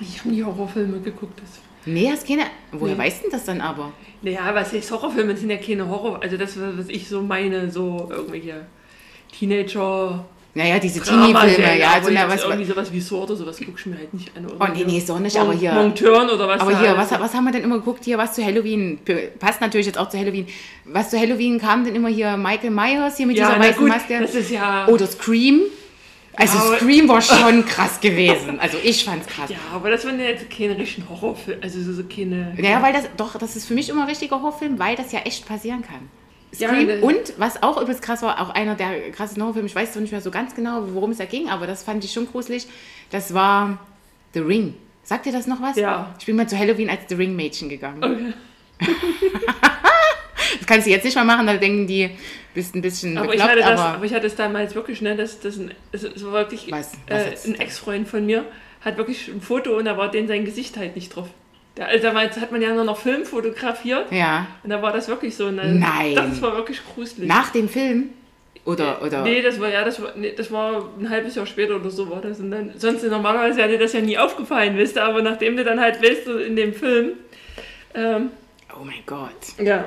Ich 0.00 0.18
habe 0.20 0.30
nie 0.30 0.42
Horrorfilme 0.42 1.00
geguckt. 1.00 1.40
Das. 1.40 1.60
Nee, 1.86 2.10
hast 2.10 2.26
keine. 2.26 2.44
Woher 2.72 2.94
Nee. 2.94 3.02
weißt 3.02 3.18
du 3.18 3.22
denn 3.24 3.30
das 3.32 3.44
dann 3.44 3.60
aber? 3.60 3.92
Naja, 4.22 4.54
was 4.54 4.72
heißt 4.72 4.90
Horrorfilme? 4.90 5.32
Das 5.32 5.40
sind 5.40 5.50
ja 5.50 5.56
keine 5.56 5.88
Horror. 5.88 6.22
Also 6.22 6.36
das, 6.36 6.54
was 6.58 6.88
ich 6.88 7.08
so 7.08 7.22
meine, 7.22 7.70
so 7.70 8.08
irgendwelche 8.10 8.66
Teenager. 9.32 10.24
Naja, 10.52 10.80
diese 10.80 11.00
Teenie-Filme, 11.00 11.78
ja. 11.78 11.90
Also, 11.92 12.10
na, 12.10 12.28
was, 12.28 12.42
irgendwie 12.42 12.64
sowas 12.64 12.92
wie 12.92 13.00
Saw 13.00 13.22
oder 13.22 13.36
sowas 13.36 13.56
gucke 13.58 13.72
ich 13.78 13.86
mir 13.86 13.96
halt 13.98 14.12
nicht 14.12 14.36
an. 14.36 14.46
Oh, 14.58 14.64
nee, 14.74 14.82
nee, 14.84 14.98
so 14.98 15.16
nicht, 15.18 15.36
aber 15.38 15.52
hier- 15.52 15.72
Monturn 15.72 16.28
oder 16.28 16.48
was. 16.48 16.60
aber 16.60 16.76
hier, 16.80 16.96
was, 16.96 17.10
was 17.12 17.34
haben 17.34 17.44
wir 17.44 17.52
denn 17.52 17.62
immer 17.62 17.76
geguckt? 17.78 18.04
Hier, 18.04 18.18
was 18.18 18.32
zu 18.32 18.44
Halloween, 18.44 18.98
passt 19.38 19.60
natürlich 19.60 19.86
jetzt 19.86 19.96
auch 19.98 20.08
zu 20.08 20.18
Halloween. 20.18 20.46
Was 20.86 21.10
zu 21.10 21.20
Halloween 21.20 21.60
kam 21.60 21.84
denn 21.84 21.94
immer 21.94 22.08
hier 22.08 22.36
Michael 22.36 22.70
Myers 22.70 23.16
hier 23.16 23.26
mit 23.28 23.36
Ja, 23.36 23.46
dieser 23.50 23.60
weißen 23.60 23.78
gut, 23.78 23.88
Maske? 23.88 24.18
das 24.20 24.34
ist 24.34 24.50
ja. 24.50 24.88
Oder 24.88 25.06
Scream. 25.06 25.62
Also 26.34 26.58
Ja, 26.58 26.78
Scream 26.78 27.08
war 27.08 27.20
schon 27.22 27.64
krass 27.66 28.00
gewesen. 28.00 28.58
Also 28.58 28.78
ich 28.82 29.04
fand's 29.04 29.28
krass. 29.28 29.50
Ja, 29.50 29.56
aber 29.72 29.90
das 29.90 30.04
waren 30.04 30.18
ja 30.18 30.26
jetzt 30.26 30.50
keine 30.50 30.76
richtigen 30.76 31.08
Horrorfilme. 31.08 31.62
Also 31.62 31.80
so, 31.80 31.92
so 31.92 32.02
keine. 32.04 32.54
Naja, 32.56 32.82
weil 32.82 32.92
das, 32.92 33.04
doch, 33.16 33.36
das 33.38 33.54
ist 33.54 33.66
für 33.66 33.74
mich 33.74 33.88
immer 33.88 34.02
ein 34.02 34.08
richtiger 34.08 34.36
Horrorfilm, 34.40 34.78
weil 34.80 34.96
das 34.96 35.12
ja 35.12 35.20
echt 35.20 35.46
passieren 35.46 35.82
kann. 35.82 36.08
Ja, 36.58 36.68
Scream 36.68 36.86
ne- 36.86 37.00
und 37.00 37.34
was 37.38 37.62
auch 37.62 37.80
übelst 37.80 38.02
krass 38.02 38.22
war, 38.22 38.40
auch 38.40 38.50
einer 38.50 38.74
der 38.74 39.10
krassen 39.12 39.40
Horrorfilme, 39.42 39.68
ich 39.68 39.74
weiß 39.74 39.92
zwar 39.92 40.02
nicht 40.02 40.10
mehr 40.10 40.20
so 40.20 40.30
ganz 40.30 40.54
genau, 40.54 40.82
worum 40.92 41.12
es 41.12 41.18
da 41.18 41.24
ging, 41.24 41.48
aber 41.48 41.66
das 41.66 41.82
fand 41.82 42.04
ich 42.04 42.12
schon 42.12 42.26
gruselig, 42.26 42.66
das 43.10 43.34
war 43.34 43.78
The 44.34 44.40
Ring. 44.40 44.74
Sagt 45.02 45.26
dir 45.26 45.32
das 45.32 45.46
noch 45.46 45.62
was? 45.62 45.76
Ja. 45.76 46.14
Ich 46.18 46.26
bin 46.26 46.36
mal 46.36 46.48
zu 46.48 46.58
Halloween 46.58 46.90
als 46.90 47.02
The 47.08 47.14
Ring-Mädchen 47.14 47.68
gegangen. 47.68 48.02
Okay. 48.02 48.90
Das 50.58 50.66
kannst 50.66 50.86
du 50.86 50.90
jetzt 50.90 51.04
nicht 51.04 51.14
mal 51.14 51.24
machen, 51.24 51.46
da 51.46 51.56
denken 51.56 51.86
die, 51.86 52.10
bist 52.54 52.74
ein 52.74 52.82
bisschen 52.82 53.16
Aber 53.16 53.26
ich, 53.26 53.32
bekloppt, 53.32 53.50
hatte 53.50 53.60
das, 53.60 53.80
aber... 53.80 53.94
aber 53.96 54.04
ich 54.04 54.14
hatte 54.14 54.26
es 54.26 54.34
damals 54.34 54.74
wirklich, 54.74 55.00
ne, 55.00 55.16
das, 55.16 55.40
das, 55.40 55.56
ein, 55.56 55.72
das 55.92 56.02
war 56.24 56.32
wirklich 56.32 56.70
Was? 56.70 56.92
Was 57.08 57.46
äh, 57.46 57.48
ein 57.48 57.54
Ex-Freund 57.60 58.08
von 58.08 58.26
mir 58.26 58.44
hat 58.80 58.96
wirklich 58.96 59.28
ein 59.28 59.40
Foto 59.40 59.76
und 59.76 59.84
da 59.84 59.96
war 59.96 60.10
den 60.10 60.26
sein 60.26 60.44
Gesicht 60.44 60.76
halt 60.76 60.96
nicht 60.96 61.14
drauf. 61.14 61.28
Da, 61.80 61.86
also 61.86 62.02
damals 62.02 62.36
hat 62.38 62.52
man 62.52 62.60
ja 62.60 62.74
nur 62.74 62.84
noch 62.84 62.98
Film 62.98 63.24
fotografiert 63.24 64.12
ja. 64.12 64.46
und 64.62 64.68
da 64.68 64.82
war 64.82 64.92
das 64.92 65.08
wirklich 65.08 65.34
so. 65.34 65.50
Ne, 65.50 65.64
Nein. 65.64 66.14
Das 66.14 66.42
war 66.42 66.54
wirklich 66.54 66.78
gruselig. 66.94 67.26
Nach 67.26 67.48
dem 67.50 67.70
Film? 67.70 68.10
Oder, 68.66 69.00
oder... 69.02 69.22
Nee, 69.22 69.40
das 69.40 69.58
war 69.58 69.70
ja, 69.70 69.82
das 69.82 70.02
war, 70.02 70.12
nee, 70.14 70.34
das 70.36 70.52
war 70.52 70.84
ein 70.98 71.08
halbes 71.08 71.36
Jahr 71.36 71.46
später 71.46 71.76
oder 71.76 71.88
so 71.88 72.10
war 72.10 72.20
das. 72.20 72.38
Und 72.38 72.50
dann, 72.50 72.72
sonst 72.76 73.02
normalerweise 73.04 73.56
wäre 73.56 73.70
dir 73.70 73.78
das 73.78 73.94
ja 73.94 74.02
nie 74.02 74.18
aufgefallen, 74.18 74.76
wisst 74.76 74.96
ihr, 74.96 75.04
aber 75.04 75.22
nachdem 75.22 75.56
du 75.56 75.64
dann 75.64 75.80
halt 75.80 75.96
so 76.22 76.36
in 76.36 76.54
dem 76.54 76.74
Film, 76.74 77.12
ähm, 77.94 78.28
Oh 78.78 78.84
mein 78.84 79.02
Gott. 79.06 79.30
ja, 79.58 79.86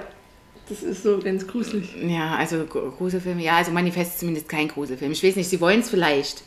das 0.67 0.81
ist 0.81 1.03
so 1.03 1.19
ganz 1.19 1.45
gruselig. 1.45 1.93
Ja, 2.07 2.35
also 2.37 2.65
Gru- 2.65 2.89
Gruselfilme, 2.89 3.43
ja, 3.43 3.57
also 3.57 3.71
Manifest 3.71 4.13
ist 4.13 4.19
zumindest 4.21 4.49
kein 4.49 4.67
Gruselfilm. 4.67 5.11
Ich 5.11 5.23
weiß 5.23 5.35
nicht, 5.35 5.47
sie 5.49 5.61
wollen 5.61 5.81
es 5.81 5.91
vielleicht. 5.91 6.41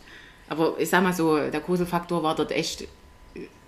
Aber 0.48 0.74
ich 0.78 0.88
sag 0.90 1.04
mal 1.04 1.12
so, 1.12 1.38
der 1.38 1.60
Gruselfaktor 1.60 2.24
war 2.24 2.34
dort 2.34 2.50
echt 2.50 2.88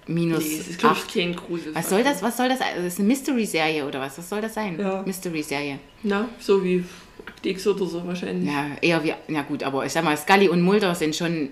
minus 0.08 0.44
Nee, 0.44 0.56
es 0.58 0.68
ist, 0.68 0.78
glaube 0.80 0.96
ich, 0.96 1.02
8. 1.04 1.14
kein 1.14 1.36
Grusel. 1.36 1.74
Was 1.74 1.88
soll 1.88 2.02
das? 2.02 2.22
Was 2.22 2.36
soll 2.36 2.48
das? 2.48 2.58
Das 2.58 2.84
ist 2.84 2.98
eine 2.98 3.08
Mystery-Serie 3.08 3.86
oder 3.86 4.00
was? 4.00 4.18
Was 4.18 4.28
soll 4.28 4.40
das 4.40 4.54
sein? 4.54 4.78
Ja. 4.78 5.02
Mystery-Serie. 5.06 5.78
Na, 6.02 6.28
so 6.40 6.62
wie 6.64 6.84
Akte 7.26 7.48
X 7.50 7.66
oder 7.66 7.86
so 7.86 8.06
wahrscheinlich. 8.06 8.50
Ja, 8.50 8.66
eher 8.80 9.02
wie. 9.04 9.14
Ja, 9.32 9.42
gut, 9.42 9.62
aber 9.62 9.84
ich 9.86 9.92
sag 9.92 10.02
mal, 10.04 10.16
Scully 10.16 10.48
und 10.48 10.62
Mulder 10.62 10.94
sind 10.94 11.14
schon 11.14 11.50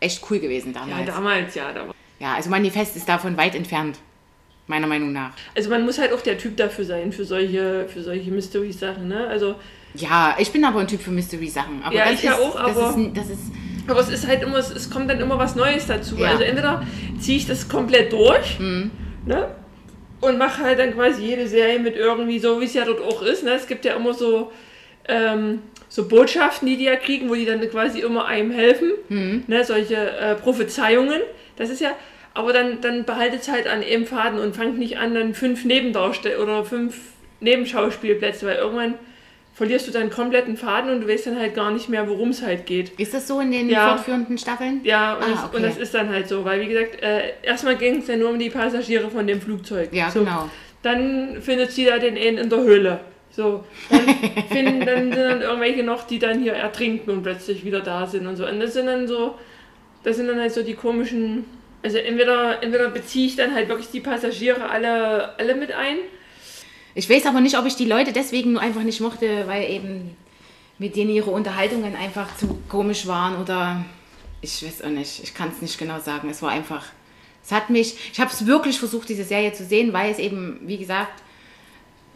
echt 0.00 0.22
cool 0.30 0.40
gewesen 0.40 0.72
Ja, 0.74 0.80
damals. 0.80 1.06
Ja, 1.06 1.14
damals, 1.14 1.54
ja. 1.54 1.72
Da 1.72 1.86
war. 1.86 2.34
also 2.34 2.50
Manifest 2.50 2.96
ist 2.96 3.08
davon 3.08 3.36
weit 3.36 3.54
entfernt. 3.54 3.98
Meiner 4.68 4.86
Meinung 4.86 5.12
nach. 5.12 5.32
Also 5.56 5.68
man 5.70 5.84
muss 5.84 5.98
halt 5.98 6.12
auch 6.12 6.20
der 6.20 6.38
Typ 6.38 6.56
dafür 6.56 6.84
sein, 6.84 7.12
für 7.12 7.24
solche, 7.24 7.88
für 7.92 8.02
solche 8.02 8.30
Mystery-Sachen, 8.30 9.08
ne? 9.08 9.26
Also, 9.26 9.56
Ja, 9.94 10.36
ich 10.38 10.50
bin 10.52 10.64
aber 10.64 10.80
ein 10.80 10.86
Typ 10.86 11.02
für 11.02 11.10
Mystery-Sachen. 11.10 11.82
Aber 11.82 11.94
Ja, 11.94 12.04
das 12.06 12.14
ich 12.14 12.22
ja 12.22 12.32
ist, 12.34 12.40
auch, 12.40 12.54
das 12.66 12.76
aber- 12.76 12.98
ist, 13.00 13.16
das 13.16 13.26
ist. 13.30 13.40
Aber 13.86 14.00
es 14.00 14.08
ist 14.08 14.26
halt 14.26 14.42
immer, 14.42 14.58
es, 14.58 14.70
es 14.70 14.90
kommt 14.90 15.10
dann 15.10 15.20
immer 15.20 15.38
was 15.38 15.56
Neues 15.56 15.86
dazu. 15.86 16.16
Ja. 16.18 16.30
Also 16.30 16.44
entweder 16.44 16.82
ziehe 17.18 17.38
ich 17.38 17.46
das 17.46 17.68
komplett 17.68 18.12
durch, 18.12 18.58
ne? 19.26 19.48
Und 20.20 20.38
mache 20.38 20.62
halt 20.62 20.78
dann 20.78 20.94
quasi 20.94 21.22
jede 21.22 21.48
Serie 21.48 21.80
mit 21.80 21.96
irgendwie 21.96 22.38
so, 22.38 22.60
wie 22.60 22.66
es 22.66 22.74
ja 22.74 22.84
dort 22.84 23.00
auch 23.00 23.22
ist, 23.22 23.42
ne? 23.44 23.52
Es 23.52 23.66
gibt 23.66 23.84
ja 23.84 23.94
immer 23.94 24.14
so, 24.14 24.52
ähm, 25.08 25.60
so 25.88 26.06
Botschaften, 26.06 26.68
die 26.68 26.76
die 26.76 26.84
ja 26.84 26.96
kriegen, 26.96 27.28
wo 27.28 27.34
die 27.34 27.44
dann 27.44 27.60
quasi 27.68 28.00
immer 28.00 28.26
einem 28.26 28.52
helfen, 28.52 28.92
ne? 29.48 29.64
Solche 29.64 29.96
äh, 29.96 30.34
Prophezeiungen. 30.36 31.20
Das 31.56 31.70
ist 31.70 31.80
ja, 31.80 31.90
aber 32.34 32.52
dann, 32.52 32.80
dann 32.80 33.04
behaltet 33.04 33.42
es 33.42 33.48
halt 33.48 33.66
an 33.66 33.82
einem 33.82 34.06
Faden 34.06 34.38
und 34.38 34.56
fangt 34.56 34.78
nicht 34.78 34.98
an, 34.98 35.14
dann 35.14 35.34
fünf 35.34 35.64
Nebendarstell 35.64 36.38
oder 36.38 36.64
fünf 36.64 36.98
Nebenschauspielplätze, 37.40 38.46
weil 38.46 38.56
irgendwann 38.56 38.94
verlierst 39.54 39.86
du 39.86 39.92
deinen 39.92 40.10
kompletten 40.10 40.56
Faden 40.56 40.90
und 40.90 41.02
du 41.02 41.08
weißt 41.08 41.26
dann 41.26 41.38
halt 41.38 41.54
gar 41.54 41.70
nicht 41.70 41.88
mehr, 41.88 42.08
worum 42.08 42.30
es 42.30 42.42
halt 42.42 42.64
geht. 42.66 42.98
Ist 42.98 43.12
das 43.14 43.28
so 43.28 43.40
in 43.40 43.50
den 43.50 43.68
Ja. 43.68 43.88
fortführenden 43.96 44.38
Staffeln? 44.38 44.80
Ja, 44.84 45.14
und, 45.16 45.22
Ah, 45.24 45.28
das, 45.30 45.44
okay. 45.44 45.56
und 45.56 45.62
das 45.62 45.76
ist 45.76 45.94
dann 45.94 46.08
halt 46.08 46.26
so, 46.28 46.44
weil 46.44 46.60
wie 46.62 46.68
gesagt, 46.68 47.02
äh, 47.02 47.32
erstmal 47.42 47.76
ging 47.76 47.98
es 47.98 48.08
ja 48.08 48.16
nur 48.16 48.30
um 48.30 48.38
die 48.38 48.50
Passagiere 48.50 49.10
von 49.10 49.26
dem 49.26 49.40
Flugzeug. 49.40 49.90
Ja, 49.92 50.10
so. 50.10 50.20
genau. 50.20 50.48
Dann 50.82 51.40
findet 51.42 51.70
sie 51.70 51.84
da 51.84 51.98
den 51.98 52.16
einen 52.16 52.38
in 52.38 52.48
der 52.50 52.60
Höhle. 52.60 53.00
So, 53.30 53.64
dann, 53.90 54.00
finden, 54.48 54.80
dann 54.84 55.12
sind 55.12 55.16
dann 55.22 55.40
irgendwelche 55.42 55.82
noch, 55.82 56.06
die 56.06 56.18
dann 56.18 56.42
hier 56.42 56.52
ertrinken 56.54 57.10
und 57.10 57.22
plötzlich 57.22 57.64
wieder 57.64 57.80
da 57.80 58.06
sind 58.06 58.26
und 58.26 58.36
so. 58.36 58.46
Und 58.46 58.58
das 58.60 58.74
sind 58.74 58.86
dann 58.86 59.06
so, 59.06 59.36
das 60.04 60.16
sind 60.16 60.28
dann 60.28 60.40
halt 60.40 60.52
so 60.52 60.62
die 60.62 60.74
komischen, 60.74 61.44
also 61.82 61.98
entweder, 61.98 62.62
entweder 62.62 62.88
beziehe 62.90 63.26
ich 63.26 63.36
dann 63.36 63.54
halt 63.54 63.68
wirklich 63.68 63.90
die 63.90 64.00
Passagiere 64.00 64.68
alle, 64.68 65.38
alle 65.38 65.54
mit 65.54 65.72
ein. 65.72 65.96
Ich 66.94 67.08
weiß 67.08 67.26
aber 67.26 67.40
nicht, 67.40 67.56
ob 67.58 67.66
ich 67.66 67.76
die 67.76 67.86
Leute 67.86 68.12
deswegen 68.12 68.52
nur 68.52 68.60
einfach 68.62 68.82
nicht 68.82 69.00
mochte, 69.00 69.46
weil 69.46 69.70
eben 69.70 70.16
mit 70.78 70.96
denen 70.96 71.10
ihre 71.10 71.30
Unterhaltungen 71.30 71.94
einfach 71.96 72.36
zu 72.36 72.58
komisch 72.68 73.06
waren 73.06 73.40
oder 73.40 73.84
ich 74.40 74.64
weiß 74.64 74.82
auch 74.82 74.88
nicht. 74.90 75.22
Ich 75.22 75.34
kann 75.34 75.50
es 75.50 75.62
nicht 75.62 75.78
genau 75.78 76.00
sagen. 76.00 76.28
Es 76.28 76.42
war 76.42 76.50
einfach, 76.50 76.84
es 77.44 77.52
hat 77.52 77.70
mich, 77.70 77.96
ich 78.12 78.20
habe 78.20 78.30
es 78.30 78.46
wirklich 78.46 78.78
versucht, 78.78 79.08
diese 79.08 79.24
Serie 79.24 79.52
zu 79.52 79.64
sehen, 79.64 79.92
weil 79.92 80.10
es 80.10 80.18
eben, 80.18 80.60
wie 80.64 80.78
gesagt, 80.78 81.22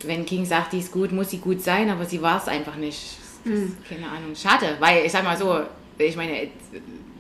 wenn 0.03 0.27
King 0.27 0.45
sagt, 0.45 0.73
die 0.73 0.81
ist 0.81 0.93
gut, 0.93 1.12
muss 1.12 1.31
sie 1.31 1.39
gut 1.39 1.62
sein, 1.62 1.89
aber 1.89 2.05
sie 2.05 2.21
war 2.21 2.39
es 2.43 2.49
einfach 2.49 2.77
nicht. 2.77 3.17
Das, 3.45 3.61
Keine 3.89 4.09
Ahnung. 4.09 4.35
Schade, 4.35 4.77
weil 4.81 5.07
ich 5.07 5.12
sag 5.12 5.23
mal 5.25 5.37
so, 5.37 5.61
ich 5.99 6.17
meine, 6.17 6.49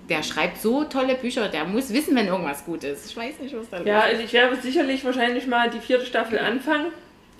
der 0.08 0.22
schreibt 0.22 0.60
so 0.60 0.84
tolle 0.84 1.14
Bücher, 1.14 1.48
der 1.48 1.64
muss 1.64 1.92
wissen, 1.92 2.14
wenn 2.16 2.26
irgendwas 2.26 2.64
gut 2.64 2.84
ist. 2.84 3.06
Ich 3.06 3.16
weiß 3.16 3.38
nicht, 3.40 3.56
was 3.56 3.70
da 3.70 3.78
los 3.78 3.86
Ja, 3.86 4.00
ist. 4.00 4.12
also 4.12 4.22
ich 4.24 4.32
werde 4.32 4.56
sicherlich 4.60 5.04
wahrscheinlich 5.04 5.46
mal 5.46 5.70
die 5.70 5.78
vierte 5.80 6.04
Staffel 6.04 6.38
anfangen. 6.38 6.88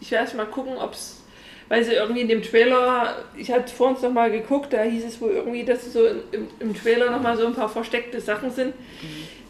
Ich 0.01 0.11
werde 0.11 0.37
mal 0.37 0.47
gucken, 0.47 0.77
ob 0.77 0.93
es, 0.93 1.23
weil 1.69 1.83
sie 1.85 1.93
irgendwie 1.93 2.21
in 2.21 2.29
dem 2.29 2.43
Trailer, 2.43 3.25
ich 3.37 3.51
hatte 3.51 3.73
vor 3.75 3.89
uns 3.89 4.03
noch 4.03 4.13
mal 4.13 4.31
geguckt, 4.31 4.73
da 4.73 4.83
hieß 4.83 5.05
es 5.05 5.21
wohl 5.21 5.31
irgendwie, 5.31 5.65
dass 5.65 5.93
so 5.93 6.07
im, 6.07 6.49
im 6.61 6.75
Trailer 6.75 7.11
noch 7.11 7.23
mal 7.23 7.37
so 7.37 7.47
ein 7.47 7.55
paar 7.55 7.69
versteckte 7.69 8.21
Sachen 8.21 8.51
sind. 8.51 8.75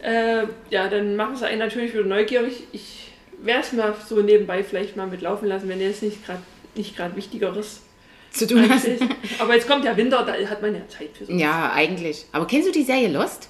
Äh, 0.02 0.44
ja, 0.70 0.88
dann 0.88 1.16
machen 1.16 1.36
sie 1.36 1.46
einen 1.46 1.58
natürlich 1.58 1.92
wieder 1.92 2.04
neugierig. 2.04 2.64
Ich 2.72 3.12
werde 3.42 3.62
es 3.62 3.72
mal 3.72 3.94
so 4.06 4.20
nebenbei 4.22 4.62
vielleicht 4.62 4.96
mal 4.96 5.06
mitlaufen 5.06 5.48
lassen, 5.48 5.68
wenn 5.68 5.80
jetzt 5.80 6.02
nicht 6.02 6.24
gerade 6.24 6.42
nicht 6.74 6.96
gerade 6.96 7.16
Wichtigeres 7.16 7.82
Zu 8.30 8.46
tun 8.46 8.68
hast. 8.68 8.86
ist. 8.86 9.02
Aber 9.38 9.54
jetzt 9.54 9.68
kommt 9.68 9.84
ja 9.84 9.96
Winter, 9.96 10.24
da 10.24 10.34
hat 10.48 10.62
man 10.62 10.74
ja 10.74 10.86
Zeit 10.88 11.10
für 11.16 11.26
so. 11.26 11.32
Ja, 11.32 11.72
eigentlich. 11.74 12.26
Aber 12.32 12.46
kennst 12.46 12.68
du 12.68 12.72
die 12.72 12.82
Serie 12.82 13.08
Lost? 13.08 13.48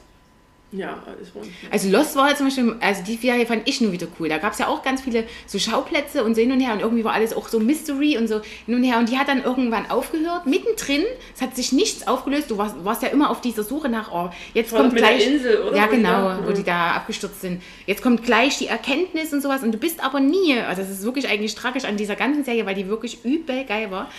Ja, 0.76 1.02
alles 1.06 1.34
rund. 1.34 1.46
Also 1.70 1.88
Lost 1.88 2.14
war 2.16 2.34
zum 2.36 2.46
Beispiel, 2.46 2.76
also 2.80 3.02
die 3.02 3.16
Serie 3.16 3.46
fand 3.46 3.66
ich 3.68 3.80
nur 3.80 3.92
wieder 3.92 4.06
cool. 4.20 4.28
Da 4.28 4.38
gab 4.38 4.52
es 4.52 4.58
ja 4.58 4.68
auch 4.68 4.82
ganz 4.82 5.00
viele 5.00 5.24
so 5.46 5.58
Schauplätze 5.58 6.22
und 6.22 6.34
so 6.34 6.40
hin 6.42 6.52
und 6.52 6.60
her 6.60 6.74
und 6.74 6.80
irgendwie 6.80 7.02
war 7.04 7.14
alles 7.14 7.34
auch 7.34 7.48
so 7.48 7.58
Mystery 7.60 8.18
und 8.18 8.28
so 8.28 8.40
hin 8.66 8.74
und 8.74 8.84
her. 8.84 8.98
Und 8.98 9.08
die 9.08 9.18
hat 9.18 9.28
dann 9.28 9.42
irgendwann 9.42 9.88
aufgehört, 9.90 10.46
mittendrin. 10.46 11.02
Es 11.34 11.40
hat 11.40 11.56
sich 11.56 11.72
nichts 11.72 12.06
aufgelöst. 12.06 12.50
Du 12.50 12.58
warst, 12.58 12.74
warst 12.84 13.02
ja 13.02 13.08
immer 13.08 13.30
auf 13.30 13.40
dieser 13.40 13.62
Suche 13.64 13.88
nach, 13.88 14.12
oh, 14.12 14.30
jetzt 14.54 14.72
War 14.72 14.82
kommt 14.82 14.92
mit 14.92 15.02
der 15.02 15.10
gleich. 15.14 15.26
Insel, 15.26 15.62
oder? 15.62 15.76
Ja, 15.76 15.86
genau, 15.86 16.28
da- 16.28 16.40
wo 16.46 16.52
die 16.52 16.62
da 16.64 16.92
abgestürzt 16.92 17.40
sind. 17.40 17.62
Jetzt 17.86 18.02
kommt 18.02 18.22
gleich 18.22 18.58
die 18.58 18.66
Erkenntnis 18.66 19.32
und 19.32 19.40
sowas 19.42 19.62
und 19.62 19.72
du 19.72 19.78
bist 19.78 20.04
aber 20.04 20.20
nie, 20.20 20.58
also 20.60 20.82
das 20.82 20.90
ist 20.90 21.04
wirklich 21.04 21.28
eigentlich 21.28 21.54
tragisch 21.54 21.84
an 21.84 21.96
dieser 21.96 22.16
ganzen 22.16 22.44
Serie, 22.44 22.66
weil 22.66 22.74
die 22.74 22.88
wirklich 22.88 23.24
übel 23.24 23.64
geil 23.64 23.90
war. 23.90 24.10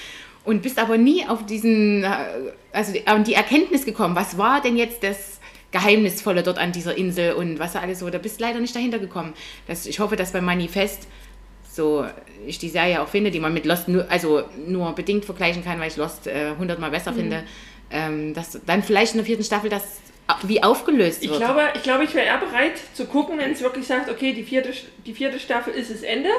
Und 0.46 0.62
bist 0.62 0.80
aber 0.80 0.98
nie 0.98 1.28
auf 1.28 1.46
diesen, 1.46 2.06
äh, 2.06 2.08
also 2.72 2.94
an 3.06 3.26
die 3.26 3.34
Erkenntnis 3.34 3.84
gekommen, 3.84 4.16
was 4.16 4.38
war 4.38 4.62
denn 4.62 4.78
jetzt 4.78 5.04
das 5.04 5.37
Geheimnisvolle 5.72 6.44
dort 6.44 6.58
an 6.58 6.72
dieser 6.72 6.98
Insel 6.98 7.34
und 7.34 7.60
was 7.60 7.74
da 7.74 7.80
alles 7.80 8.00
so, 8.00 8.10
da 8.10 8.18
bist 8.18 8.40
leider 8.40 8.60
nicht 8.60 8.76
dahinter 8.76 9.00
gekommen. 9.00 9.34
Das, 9.68 9.86
ich 9.86 10.00
hoffe, 10.00 10.16
dass 10.16 10.32
beim 10.32 10.46
Manifest 10.46 11.08
so 11.78 12.06
ich 12.46 12.58
die 12.58 12.70
Serie 12.70 13.02
auch 13.02 13.08
finde, 13.08 13.32
die 13.32 13.40
man 13.40 13.54
mit 13.54 13.66
Lost 13.66 13.88
nur, 13.88 14.10
also 14.10 14.44
nur 14.66 14.94
bedingt 14.94 15.26
vergleichen 15.26 15.64
kann, 15.64 15.80
weil 15.80 15.90
ich 15.90 15.98
Lost 15.98 16.28
äh, 16.28 16.52
hundertmal 16.58 16.92
besser 16.92 17.14
finde, 17.14 17.44
ähm, 17.92 18.34
dass 18.34 18.60
dann 18.66 18.84
vielleicht 18.84 19.14
in 19.14 19.20
der 19.20 19.26
vierten 19.26 19.44
Staffel 19.44 19.70
das 19.70 19.84
wie 20.44 20.62
aufgelöst 20.62 21.24
Ich 21.24 21.30
wird. 21.30 21.40
glaube, 21.40 21.62
ich, 21.76 21.84
glaube, 21.84 22.04
ich 22.04 22.14
wäre 22.14 22.26
eher 22.26 22.38
bereit 22.38 22.74
zu 22.94 23.06
gucken, 23.06 23.38
wenn 23.38 23.52
es 23.52 23.62
wirklich 23.62 23.88
sagt, 23.88 24.10
okay, 24.10 24.34
die 24.34 24.44
vierte, 24.44 24.74
die 25.06 25.14
vierte 25.14 25.40
Staffel 25.40 25.74
ist 25.74 25.90
das 25.90 26.02
Ende. 26.02 26.30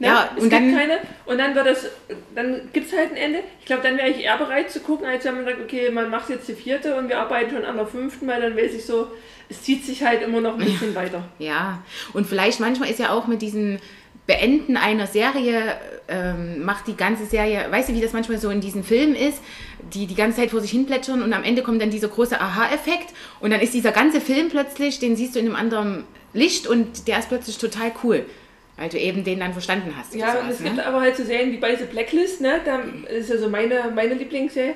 Ne? 0.00 0.06
Ja, 0.06 0.30
es 0.36 0.42
und 0.42 0.48
gibt 0.50 0.62
dann- 0.62 0.74
keine. 0.74 0.98
Und 1.26 1.38
dann 1.38 1.54
wird 1.54 1.66
das, 1.66 1.86
dann 2.34 2.62
gibt 2.72 2.90
es 2.90 2.98
halt 2.98 3.10
ein 3.12 3.16
Ende. 3.16 3.40
Ich 3.60 3.66
glaube, 3.66 3.82
dann 3.82 3.96
wäre 3.98 4.08
ich 4.08 4.24
eher 4.24 4.36
bereit 4.38 4.70
zu 4.70 4.80
gucken, 4.80 5.06
als 5.06 5.24
wenn 5.26 5.36
man 5.36 5.44
sagt, 5.44 5.58
okay, 5.62 5.90
man 5.90 6.08
macht 6.10 6.28
jetzt 6.30 6.48
die 6.48 6.54
vierte 6.54 6.96
und 6.96 7.08
wir 7.08 7.18
arbeiten 7.18 7.50
schon 7.54 7.64
an 7.64 7.76
der 7.76 7.86
fünften, 7.86 8.26
weil 8.26 8.40
dann 8.40 8.56
weiß 8.56 8.72
ich 8.74 8.84
so, 8.84 9.08
es 9.50 9.62
zieht 9.62 9.84
sich 9.84 10.02
halt 10.02 10.22
immer 10.22 10.40
noch 10.40 10.54
ein 10.58 10.64
bisschen 10.64 10.94
weiter. 10.94 11.22
Ja, 11.38 11.82
und 12.14 12.26
vielleicht 12.26 12.60
manchmal 12.60 12.88
ist 12.90 12.98
ja 12.98 13.10
auch 13.10 13.26
mit 13.26 13.42
diesem 13.42 13.78
Beenden 14.26 14.76
einer 14.76 15.06
Serie, 15.06 15.76
ähm, 16.08 16.64
macht 16.64 16.86
die 16.86 16.96
ganze 16.96 17.26
Serie, 17.26 17.66
weißt 17.70 17.90
du, 17.90 17.94
wie 17.94 18.00
das 18.00 18.12
manchmal 18.12 18.38
so 18.38 18.48
in 18.48 18.60
diesen 18.60 18.84
Filmen 18.84 19.14
ist, 19.16 19.42
die 19.92 20.06
die 20.06 20.14
ganze 20.14 20.40
Zeit 20.40 20.50
vor 20.50 20.60
sich 20.60 20.70
hin 20.70 20.86
plätschern 20.86 21.22
und 21.22 21.32
am 21.32 21.42
Ende 21.44 21.62
kommt 21.62 21.82
dann 21.82 21.90
dieser 21.90 22.08
große 22.08 22.40
Aha-Effekt 22.40 23.08
und 23.40 23.50
dann 23.50 23.60
ist 23.60 23.74
dieser 23.74 23.92
ganze 23.92 24.20
Film 24.20 24.48
plötzlich, 24.48 24.98
den 24.98 25.16
siehst 25.16 25.34
du 25.34 25.40
in 25.40 25.46
einem 25.46 25.56
anderen 25.56 26.04
Licht 26.32 26.66
und 26.68 27.08
der 27.08 27.18
ist 27.18 27.28
plötzlich 27.28 27.58
total 27.58 27.90
cool, 28.04 28.24
weil 28.80 28.88
du 28.88 28.98
eben 28.98 29.22
den 29.24 29.40
dann 29.40 29.52
verstanden 29.52 29.94
hast. 29.94 30.14
Ja, 30.14 30.40
und 30.40 30.48
es 30.48 30.62
gibt 30.62 30.76
ne? 30.76 30.86
aber 30.86 31.02
halt 31.02 31.14
so 31.14 31.22
Serien 31.22 31.52
wie 31.52 31.58
bei 31.58 31.76
The 31.76 31.84
Blacklist, 31.84 32.40
ne? 32.40 32.62
Da 32.64 32.80
ist 33.14 33.28
ja 33.28 33.36
so 33.36 33.50
meine, 33.50 33.92
meine 33.94 34.14
Lieblingsserie, 34.14 34.74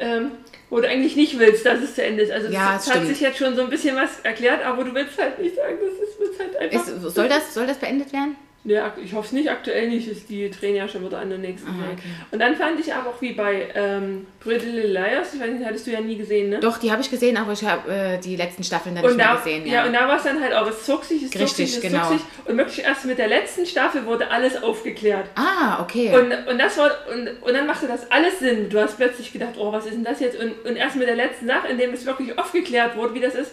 ähm, 0.00 0.30
wo 0.70 0.80
du 0.80 0.88
eigentlich 0.88 1.16
nicht 1.16 1.38
willst, 1.38 1.66
dass 1.66 1.82
es 1.82 1.94
zu 1.94 2.02
Ende 2.02 2.22
ist. 2.22 2.32
Also 2.32 2.48
Ja, 2.48 2.76
es 2.76 2.86
das 2.86 2.94
hat 2.94 3.06
sich 3.06 3.20
jetzt 3.20 3.36
schon 3.36 3.54
so 3.54 3.60
ein 3.60 3.68
bisschen 3.68 3.94
was 3.94 4.20
erklärt, 4.20 4.64
aber 4.64 4.84
du 4.84 4.94
willst 4.94 5.18
halt 5.18 5.38
nicht 5.38 5.54
sagen, 5.54 5.76
das 5.78 6.08
ist, 6.08 6.18
wird 6.18 6.40
halt 6.40 6.56
einfach. 6.56 6.88
Ist, 6.88 7.14
soll, 7.14 7.28
das, 7.28 7.52
soll 7.52 7.66
das 7.66 7.76
beendet 7.76 8.14
werden? 8.14 8.36
Ak- 8.64 8.98
ich 9.04 9.12
hoffe 9.12 9.26
es 9.26 9.32
nicht, 9.32 9.50
aktuell 9.50 9.88
nicht, 9.88 10.06
ist 10.06 10.28
die 10.30 10.48
drehen 10.48 10.76
ja 10.76 10.86
schon 10.86 11.04
wieder 11.04 11.18
an 11.18 11.30
der 11.30 11.38
nächsten 11.38 11.68
Ah, 11.68 11.72
okay. 11.92 12.02
Und 12.30 12.38
dann 12.38 12.54
fand 12.54 12.78
ich 12.78 12.94
aber 12.94 13.10
auch 13.10 13.20
wie 13.20 13.32
bei 13.32 13.68
ähm, 13.74 14.24
Pretty 14.38 14.66
Little 14.66 14.92
Liars, 14.92 15.34
ich 15.34 15.40
weiß 15.40 15.50
nicht, 15.50 15.64
hattest 15.66 15.84
du 15.88 15.90
ja 15.90 16.00
nie 16.00 16.16
gesehen, 16.16 16.50
ne? 16.50 16.60
Doch, 16.60 16.78
die 16.78 16.92
habe 16.92 17.02
ich 17.02 17.10
gesehen, 17.10 17.36
aber 17.36 17.52
ich 17.54 17.64
habe 17.64 17.92
äh, 17.92 18.18
die 18.20 18.36
letzten 18.36 18.62
Staffeln 18.62 18.94
dann 18.94 19.02
nicht 19.02 19.10
Und 19.10 19.16
mehr 19.16 19.26
da, 19.26 19.34
gesehen. 19.36 19.66
ja. 19.66 19.84
und 19.84 19.92
da 19.92 20.06
war 20.06 20.16
es 20.16 20.22
dann 20.22 20.40
halt 20.40 20.54
auch, 20.54 20.68
es 20.68 20.84
zog 20.84 21.02
sich, 21.02 21.24
es 21.24 21.30
zog 21.32 21.40
Richtig, 21.42 21.74
sich, 21.74 21.84
es 21.84 21.90
genau. 21.90 22.08
zog 22.08 22.18
sich. 22.18 22.26
Und 22.44 22.56
wirklich 22.56 22.84
erst 22.84 23.04
mit 23.04 23.18
der 23.18 23.26
letzten 23.26 23.66
Staffel 23.66 24.06
wurde 24.06 24.30
alles 24.30 24.62
aufgeklärt. 24.62 25.26
ah, 25.34 25.82
okay. 25.82 26.14
Und, 26.16 26.32
und 26.46 26.58
das 26.58 26.78
war, 26.78 26.90
und, 27.12 27.28
und 27.42 27.52
dann 27.54 27.66
machte 27.66 27.88
das 27.88 28.08
alles 28.12 28.38
Sinn. 28.38 28.68
Du 28.70 28.78
hast 28.80 28.96
plötzlich 28.96 29.32
gedacht, 29.32 29.54
oh, 29.58 29.72
was 29.72 29.86
ist 29.86 29.94
denn 29.94 30.04
das 30.04 30.20
jetzt? 30.20 30.38
Und, 30.38 30.52
und 30.64 30.76
erst 30.76 30.94
mit 30.94 31.08
der 31.08 31.16
letzten 31.16 31.48
Sache, 31.48 31.66
in 31.66 31.78
dem 31.78 31.92
es 31.94 32.06
wirklich 32.06 32.38
aufgeklärt 32.38 32.96
wurde, 32.96 33.14
wie 33.14 33.20
das 33.20 33.34
ist, 33.34 33.52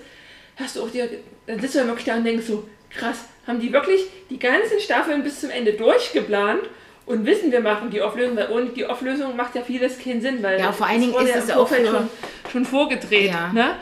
hast 0.57 0.75
du 0.75 0.83
auch 0.83 0.89
dir, 0.91 1.09
dann 1.47 1.59
sitzt 1.59 1.73
du 1.73 1.79
ja 1.79 1.87
wirklich 1.87 2.05
da 2.05 2.15
und 2.15 2.25
denkst 2.25 2.45
so, 2.45 2.67
krass, 2.89 3.25
haben 3.47 3.59
die 3.59 3.71
wirklich 3.73 4.01
die 4.29 4.39
ganzen 4.39 4.79
Staffeln 4.79 5.23
bis 5.23 5.41
zum 5.41 5.49
Ende 5.49 5.73
durchgeplant 5.73 6.61
und 7.05 7.25
wissen, 7.25 7.51
wir 7.51 7.61
machen 7.61 7.89
die 7.89 8.01
Auflösung, 8.01 8.35
weil 8.37 8.49
ohne 8.51 8.67
die 8.67 8.85
Auflösung 8.85 9.35
macht 9.35 9.55
ja 9.55 9.61
vieles 9.61 9.97
keinen 10.03 10.21
Sinn, 10.21 10.41
weil 10.43 10.59
Ja, 10.59 10.71
vor 10.71 10.87
allen 10.87 11.01
Dingen 11.01 11.13
ist 11.15 11.29
ja 11.29 11.37
es 11.37 11.51
auch 11.51 11.67
für- 11.67 11.85
schon, 11.85 12.09
schon 12.51 12.65
vorgedreht. 12.65 13.31
Ja. 13.31 13.51
Ne? 13.53 13.75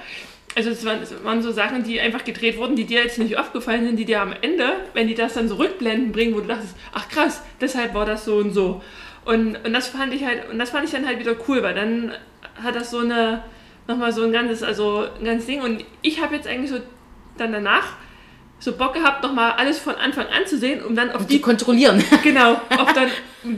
Also 0.56 0.72
es 0.72 0.84
waren, 0.86 1.02
es 1.04 1.14
waren 1.24 1.42
so 1.44 1.52
Sachen, 1.52 1.84
die 1.84 2.00
einfach 2.00 2.24
gedreht 2.24 2.58
wurden, 2.58 2.76
die 2.76 2.86
dir 2.86 3.04
jetzt 3.04 3.20
nicht 3.20 3.38
aufgefallen 3.38 3.86
sind, 3.86 3.98
die 3.98 4.06
dir 4.06 4.22
am 4.22 4.34
Ende, 4.42 4.74
wenn 4.94 5.08
die 5.08 5.14
das 5.14 5.34
dann 5.36 5.48
so 5.50 5.56
rückblenden 5.56 6.12
bringen, 6.12 6.34
wo 6.36 6.40
du 6.40 6.48
dachtest, 6.48 6.76
ach 6.94 7.10
krass, 7.10 7.44
deshalb 7.62 7.94
war 7.94 8.06
das 8.06 8.26
so 8.26 8.38
und 8.38 8.54
so. 8.54 8.82
Und, 9.26 9.58
und 9.66 9.74
das 9.74 9.88
fand 9.90 10.14
ich 10.14 10.26
halt, 10.26 10.50
und 10.50 10.58
das 10.58 10.70
fand 10.72 10.86
ich 10.86 10.92
dann 10.92 11.06
halt 11.06 11.20
wieder 11.20 11.36
cool, 11.48 11.62
weil 11.62 11.76
dann 11.76 12.12
hat 12.64 12.76
das 12.76 12.90
so 12.90 13.00
eine, 13.00 13.44
nochmal 13.88 14.12
so 14.14 14.24
ein 14.24 14.32
ganzes, 14.32 14.64
also 14.64 15.06
ein 15.20 15.26
ganzes 15.26 15.46
Ding. 15.48 15.62
Und 15.62 15.84
ich 16.02 16.22
habe 16.24 16.34
jetzt 16.36 16.48
eigentlich 16.48 16.72
so 16.72 16.78
dann 17.38 17.52
danach 17.52 17.98
so 18.60 18.72
Bock 18.74 18.94
gehabt, 18.94 19.24
nochmal 19.24 19.54
alles 19.54 19.80
von 19.80 19.96
Anfang 19.96 20.28
an 20.28 20.46
zu 20.46 20.58
sehen, 20.58 20.84
um 20.84 20.96
dann 20.96 21.12
auf 21.12 21.28
die 21.28 21.36
die, 21.36 21.42
kontrollieren. 21.42 22.04
genau, 22.24 22.54
auf, 22.78 22.94
dann, 22.94 23.10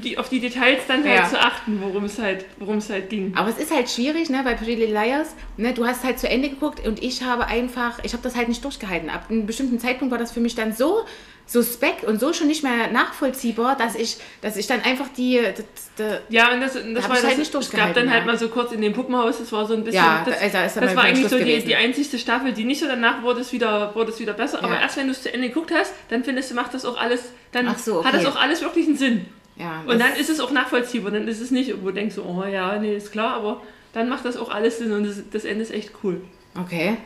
die, 0.01 0.17
auf 0.17 0.29
die 0.29 0.39
Details 0.39 0.81
dann 0.87 1.03
halt 1.03 1.19
Ja. 1.19 1.29
zu 1.29 1.39
achten, 1.39 1.79
worum 1.81 2.05
es 2.05 2.19
halt, 2.19 2.45
worum 2.57 2.77
es 2.77 2.89
halt 2.89 3.09
ging. 3.09 3.33
Aber 3.35 3.49
es 3.49 3.57
ist 3.57 3.73
halt 3.73 3.89
schwierig, 3.89 4.29
ne, 4.29 4.41
bei 4.43 4.53
Pretty 4.53 4.75
Liars. 4.85 5.35
Ne, 5.57 5.73
du 5.73 5.85
hast 5.85 6.03
halt 6.03 6.19
zu 6.19 6.29
Ende 6.29 6.49
geguckt 6.49 6.85
und 6.87 7.01
ich 7.03 7.23
habe 7.23 7.47
einfach, 7.47 7.99
ich 8.03 8.13
habe 8.13 8.23
das 8.23 8.35
halt 8.35 8.47
nicht 8.49 8.63
durchgehalten. 8.63 9.09
Ab 9.09 9.25
einem 9.29 9.45
bestimmten 9.45 9.79
Zeitpunkt 9.79 10.11
war 10.11 10.19
das 10.19 10.31
für 10.31 10.39
mich 10.39 10.55
dann 10.55 10.73
so 10.73 11.05
suspekt 11.45 12.03
und 12.03 12.19
so 12.19 12.31
schon 12.31 12.45
nicht 12.45 12.61
mehr 12.61 12.91
nachvollziehbar, 12.91 13.75
dass 13.75 13.95
ich, 13.95 14.17
dass 14.41 14.55
ich 14.55 14.67
dann 14.67 14.81
einfach 14.83 15.07
die, 15.17 15.39
das, 15.41 15.65
das, 15.97 16.19
Ja, 16.29 16.53
und 16.53 16.61
das, 16.61 16.73
das 16.73 16.83
hab 16.83 17.09
war 17.09 17.15
ich 17.15 17.21
das, 17.21 17.23
halt 17.25 17.37
nicht 17.39 17.55
es 17.55 17.71
gab 17.71 17.93
dann 17.95 18.11
halt 18.13 18.27
mal 18.27 18.37
so 18.37 18.49
kurz 18.49 18.71
in 18.71 18.81
dem 18.81 18.93
Puppenhaus, 18.93 19.39
das 19.39 19.51
war 19.51 19.65
so 19.65 19.73
ein 19.73 19.83
bisschen, 19.83 19.95
Ja, 20.03 20.23
das, 20.23 20.39
da- 20.39 20.47
da 20.47 20.81
das 20.85 20.95
war 20.95 21.03
eigentlich 21.05 21.27
so 21.27 21.39
die, 21.39 21.63
die 21.63 21.75
einzigste 21.75 22.19
Staffel, 22.19 22.53
die 22.53 22.65
nicht 22.65 22.79
so, 22.79 22.85
danach 22.85 23.23
wurde 23.23 23.41
es 23.41 23.51
wieder, 23.51 23.95
wurde 23.95 24.11
es 24.11 24.19
wieder 24.19 24.33
besser, 24.33 24.63
aber 24.63 24.75
Ja. 24.75 24.81
erst 24.81 24.97
wenn 24.97 25.07
du 25.07 25.11
es 25.11 25.23
zu 25.23 25.33
Ende 25.33 25.47
geguckt 25.47 25.71
hast, 25.73 25.91
dann 26.09 26.23
findest 26.23 26.51
du, 26.51 26.55
macht 26.55 26.75
das 26.75 26.85
auch 26.85 26.99
alles, 26.99 27.21
dann 27.51 27.67
Ach 27.67 27.79
so, 27.79 28.05
hat 28.05 28.13
das 28.13 28.25
okay. 28.27 28.31
auch 28.37 28.39
alles 28.39 28.61
wirklich 28.61 28.85
einen 28.85 28.97
Sinn. 28.97 29.25
Ja, 29.59 29.83
Und 29.85 29.99
dann 29.99 30.15
ist 30.15 30.29
es 30.29 30.39
auch 30.39 30.51
nachvollziehbar, 30.51 31.11
dann 31.11 31.27
ist 31.27 31.41
es 31.41 31.51
nicht, 31.51 31.73
wo 31.81 31.87
du 31.87 31.93
denkst, 31.93 32.17
oh 32.17 32.43
ja, 32.45 32.79
nee, 32.79 32.95
ist 32.95 33.11
klar, 33.11 33.35
aber 33.35 33.61
dann 33.93 34.07
macht 34.07 34.23
das 34.25 34.37
auch 34.37 34.49
alles 34.49 34.77
Sinn 34.77 34.91
und 34.93 35.03
das, 35.05 35.17
das 35.31 35.43
Ende 35.45 35.63
ist 35.63 35.71
echt 35.71 35.91
cool. 36.03 36.21
okay. 36.59 36.97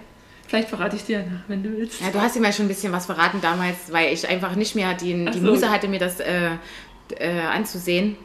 Vielleicht 0.45 0.69
verrate 0.69 0.97
ich 0.97 1.05
dir 1.05 1.19
ja 1.19 1.25
nach, 1.25 1.39
wenn 1.47 1.63
du 1.63 1.75
willst. 1.75 2.01
Ja, 2.01 2.11
du 2.11 2.21
hast 2.21 2.35
ihm 2.35 2.43
ja 2.43 2.51
schon 2.51 2.65
ein 2.65 2.67
bisschen 2.67 2.91
was 2.91 3.05
verraten 3.05 3.39
damals, 3.41 3.91
weil 3.91 4.13
ich 4.13 4.27
einfach 4.27 4.55
nicht 4.55 4.75
mehr 4.75 4.93
die, 4.93 5.25
die 5.25 5.39
so. 5.39 5.45
Muse 5.45 5.71
hatte, 5.71 5.87
mir 5.87 5.99
das 5.99 6.19
äh, 6.19 6.49
äh, 7.17 7.39
anzusehen. 7.39 8.17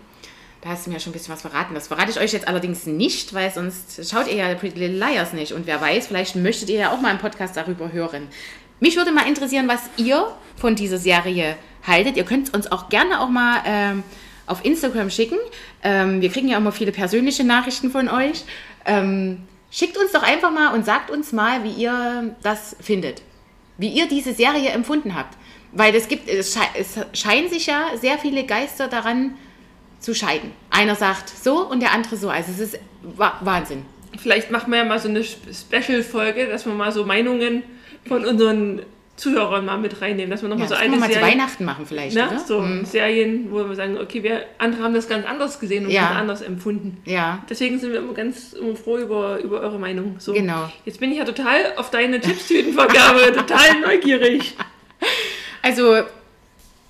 Da 0.61 0.71
hast 0.71 0.85
du 0.85 0.91
mir 0.91 0.97
ja 0.97 1.01
schon 1.01 1.11
ein 1.11 1.15
bisschen 1.15 1.33
was 1.33 1.43
verraten. 1.43 1.75
Das 1.75 1.87
verrate 1.87 2.11
ich 2.11 2.19
euch 2.19 2.33
jetzt 2.33 2.49
allerdings 2.49 2.87
nicht, 2.87 3.33
weil 3.33 3.51
sonst 3.51 4.11
schaut 4.11 4.27
ihr 4.27 4.35
ja 4.35 4.55
Pretty 4.57 4.79
Little 4.79 4.99
Liars 4.99 5.33
nicht. 5.33 5.53
Und 5.53 5.67
wer 5.67 5.81
weiß, 5.81 6.09
vielleicht 6.09 6.35
möchtet 6.37 6.69
ihr 6.69 6.81
ja 6.81 6.93
auch 6.93 7.01
mal 7.01 7.11
einen 7.11 7.21
Podcast 7.21 7.57
darüber 7.57 7.93
hören. 7.93 8.27
Mich 8.81 8.97
würde 8.97 9.13
mal 9.13 9.27
interessieren, 9.27 9.69
was 9.69 9.89
ihr 9.97 10.27
von 10.57 10.75
dieser 10.75 10.99
Serie 10.99 11.57
haltet. 11.87 12.17
Ihr 12.17 12.25
könnt 12.25 12.55
uns 12.55 12.71
auch 12.71 12.89
gerne 12.89 13.21
auch 13.21 13.29
mal 13.29 13.63
ähm, 13.65 14.03
auf 14.47 14.65
Instagram 14.65 15.11
schicken. 15.11 15.39
Ähm, 15.83 16.21
wir 16.21 16.31
kriegen 16.31 16.49
ja 16.49 16.59
immer 16.59 16.73
viele 16.73 16.93
persönliche 16.93 17.45
Nachrichten 17.45 17.91
von 17.91 18.09
euch. 18.09 18.45
Ähm, 18.87 19.43
schickt 19.71 19.97
uns 19.99 20.13
doch 20.13 20.23
einfach 20.23 20.51
mal 20.51 20.75
und 20.75 20.85
sagt 20.85 21.11
uns 21.11 21.33
mal, 21.33 21.65
wie 21.65 21.73
ihr 21.73 22.35
das 22.43 22.77
findet 22.81 23.23
wie 23.79 23.89
ihr 23.89 24.09
diese 24.09 24.35
Serie 24.35 24.71
empfunden 24.71 25.15
habt. 25.15 25.37
Weil 25.71 25.95
es 25.95 26.09
gibt, 26.09 26.29
es, 26.29 26.53
schei 26.53 26.67
es 26.75 26.99
scheinen 27.13 27.49
sich 27.49 27.67
ja 27.67 27.91
sehr 27.95 28.19
viele 28.19 28.45
Geister 28.45 28.89
daran 28.89 29.35
zu 30.01 30.15
scheiden. 30.15 30.51
Einer 30.71 30.97
sagt 30.97 31.29
so 31.29 31.65
und 31.65 31.81
der 31.81 31.93
andere 31.93 32.17
so. 32.17 32.29
Also 32.29 32.51
es 32.51 32.59
ist 32.59 32.81
Wa 33.03 33.39
Wahnsinn. 33.41 33.85
Vielleicht 34.19 34.51
machen 34.51 34.73
wir 34.73 34.79
ja 34.79 34.85
mal 34.85 34.99
so 34.99 35.09
eine 35.09 35.21
Sp- 35.23 35.47
Special-Folge, 35.53 36.47
dass 36.47 36.67
wir 36.67 36.73
mal 36.73 36.91
so 36.91 37.05
Meinungen 37.05 37.63
von 38.07 38.25
unseren 38.25 38.83
Zuhörern 39.19 39.67
mal 39.67 39.77
mit 39.79 40.01
reinnehmen, 40.01 40.31
dass 40.31 40.41
wir 40.43 40.49
Ja, 40.49 40.55
nochmal 40.55 40.69
das 40.69 40.79
so 40.79 40.83
können 40.83 40.93
wir 40.95 41.03
alte 41.03 41.13
mal 41.13 41.15
zu 41.15 41.21
Serien, 41.21 41.39
Weihnachten 41.39 41.65
machen 41.65 41.87
vielleicht, 41.87 42.15
ne? 42.17 42.29
oder? 42.29 42.39
so 42.41 42.61
Mhm. 42.63 42.85
Serien, 42.87 43.47
wo 43.51 43.69
wir 43.69 43.75
sagen, 43.75 43.99
okay, 43.99 44.23
wir 44.23 44.43
andere 44.59 44.83
haben 44.83 44.95
das 44.95 45.09
ganz 45.09 45.27
anders 45.27 45.61
gesehen 45.61 45.85
und 45.85 45.91
Ja. 45.91 46.07
ganz 46.09 46.17
anders 46.21 46.43
empfunden. 46.43 47.03
Ja, 47.05 47.43
Deswegen 47.51 47.79
sind 47.79 47.93
wir 47.93 47.99
immer 47.99 48.15
ganz 48.15 48.53
immer 48.55 48.75
froh 48.77 48.97
über, 48.99 49.39
über 49.41 49.61
eure 49.61 49.79
Meinung. 49.79 50.17
So. 50.19 50.33
Genau. 50.33 50.71
Jetzt 50.85 51.01
bin 51.01 51.11
ich 51.13 51.19
ja 51.19 51.25
total 51.25 51.73
auf 51.77 51.91
deine 51.91 52.21
Chipstütenvergabe 52.21 53.33
total 53.37 53.81
neugierig. 53.81 54.57
also 55.63 56.03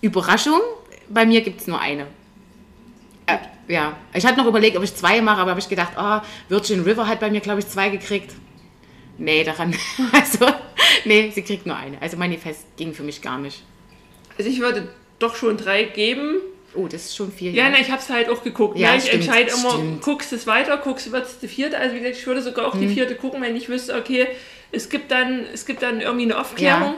Überraschung, 0.01 0.61
bei 1.09 1.27
mir 1.27 1.41
gibt 1.41 1.61
es 1.61 1.67
nur 1.67 1.81
eine. 1.81 2.07
Äh, 3.27 3.39
ja, 3.69 3.97
ich 4.15 4.25
hatte 4.25 4.39
noch 4.39 4.47
überlegt, 4.47 4.77
ob 4.77 4.83
ich 4.85 4.95
zwei 4.95 5.21
mache, 5.21 5.41
aber 5.41 5.51
habe 5.51 5.61
ich 5.61 5.69
gedacht, 5.69 5.93
oh, 5.99 6.21
Virgin 6.49 6.83
River 6.83 7.07
hat 7.09 7.21
bei 7.21 7.31
mir, 7.31 7.41
glaube 7.41 7.61
ich, 7.61 7.69
zwei 7.69 7.89
gekriegt. 7.89 8.33
Nee, 9.19 9.45
daran, 9.45 9.75
also, 10.13 10.47
nee, 11.05 11.31
sie 11.35 11.43
kriegt 11.43 11.67
nur 11.67 11.77
eine. 11.77 12.01
Also 12.01 12.17
Manifest 12.17 12.65
ging 12.77 12.95
für 12.95 13.03
mich 13.03 13.21
gar 13.21 13.39
nicht. 13.39 13.63
Also 14.39 14.49
ich 14.51 14.61
würde 14.61 14.89
doch 15.19 15.35
schon 15.35 15.57
drei 15.57 15.83
geben. 15.85 16.37
Oh, 16.75 16.87
das 16.87 17.07
ist 17.07 17.17
schon 17.17 17.33
viel. 17.33 17.55
Ja, 17.55 17.69
ne, 17.71 17.81
ich 17.81 17.91
habe 17.91 18.01
es 18.01 18.09
halt 18.11 18.29
auch 18.29 18.43
geguckt. 18.45 18.79
Ja, 18.79 18.93
ne? 18.93 18.99
Ich 18.99 19.05
stimmt, 19.07 19.25
entscheide 19.25 19.51
immer, 19.51 19.71
stimmt. 19.71 20.03
guckst 20.03 20.33
es 20.33 20.47
weiter, 20.47 20.77
guckst 20.77 21.11
wird 21.11 21.25
es 21.27 21.39
die 21.41 21.49
vierte. 21.49 21.79
Also 21.79 21.95
wie 21.97 22.01
gesagt, 22.01 22.19
ich 22.19 22.27
würde 22.27 22.43
sogar 22.43 22.67
auch 22.69 22.75
Mhm. 22.75 22.81
die 22.81 22.89
vierte 22.89 23.15
gucken, 23.17 23.43
wenn 23.43 23.57
ich 23.57 23.69
wüsste, 23.69 23.95
okay, 23.97 24.29
es 24.71 24.89
gibt 24.89 25.11
dann, 25.11 25.45
es 25.53 25.67
gibt 25.67 25.83
dann 25.83 26.01
irgendwie 26.01 26.25
eine 26.27 26.39
Aufklärung. 26.39 26.95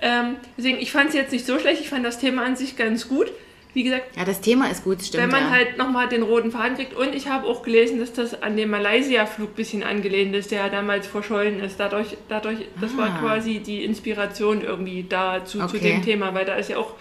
Ähm, 0.00 0.36
deswegen, 0.58 0.78
ich 0.78 0.92
fand 0.92 1.08
es 1.08 1.14
jetzt 1.14 1.32
nicht 1.32 1.46
so 1.46 1.58
schlecht. 1.58 1.80
Ich 1.80 1.88
fand 1.88 2.04
das 2.04 2.18
Thema 2.18 2.44
an 2.44 2.54
sich 2.54 2.76
ganz 2.76 3.08
gut. 3.08 3.32
Wie 3.74 3.82
gesagt, 3.82 4.16
Ja, 4.16 4.24
das 4.24 4.40
Thema 4.40 4.70
ist 4.70 4.84
gut, 4.84 5.02
stimmt. 5.02 5.22
wenn 5.24 5.30
man 5.30 5.42
ja. 5.44 5.50
halt 5.50 5.76
nochmal 5.78 6.08
den 6.08 6.22
roten 6.22 6.50
Faden 6.52 6.76
kriegt. 6.76 6.94
Und 6.94 7.14
ich 7.14 7.28
habe 7.28 7.46
auch 7.46 7.62
gelesen, 7.62 7.98
dass 7.98 8.12
das 8.12 8.40
an 8.42 8.56
den 8.56 8.70
Malaysia-Flug 8.70 9.50
ein 9.50 9.54
bisschen 9.54 9.82
angelehnt 9.82 10.34
ist, 10.34 10.52
der 10.52 10.60
ja 10.60 10.68
damals 10.68 11.06
verschollen 11.08 11.60
ist. 11.60 11.78
Dadurch, 11.80 12.16
dadurch 12.28 12.58
das 12.80 12.96
war 12.96 13.08
Ah. 13.10 13.18
quasi 13.20 13.58
die 13.58 13.84
Inspiration 13.84 14.62
irgendwie 14.62 15.04
da 15.08 15.44
zu, 15.44 15.58
zu 15.58 15.64
Okay. 15.64 15.80
dem 15.80 16.02
Thema, 16.02 16.32
weil 16.34 16.44
da 16.44 16.54
ist 16.54 16.70
ja 16.70 16.76
auch 16.78 16.94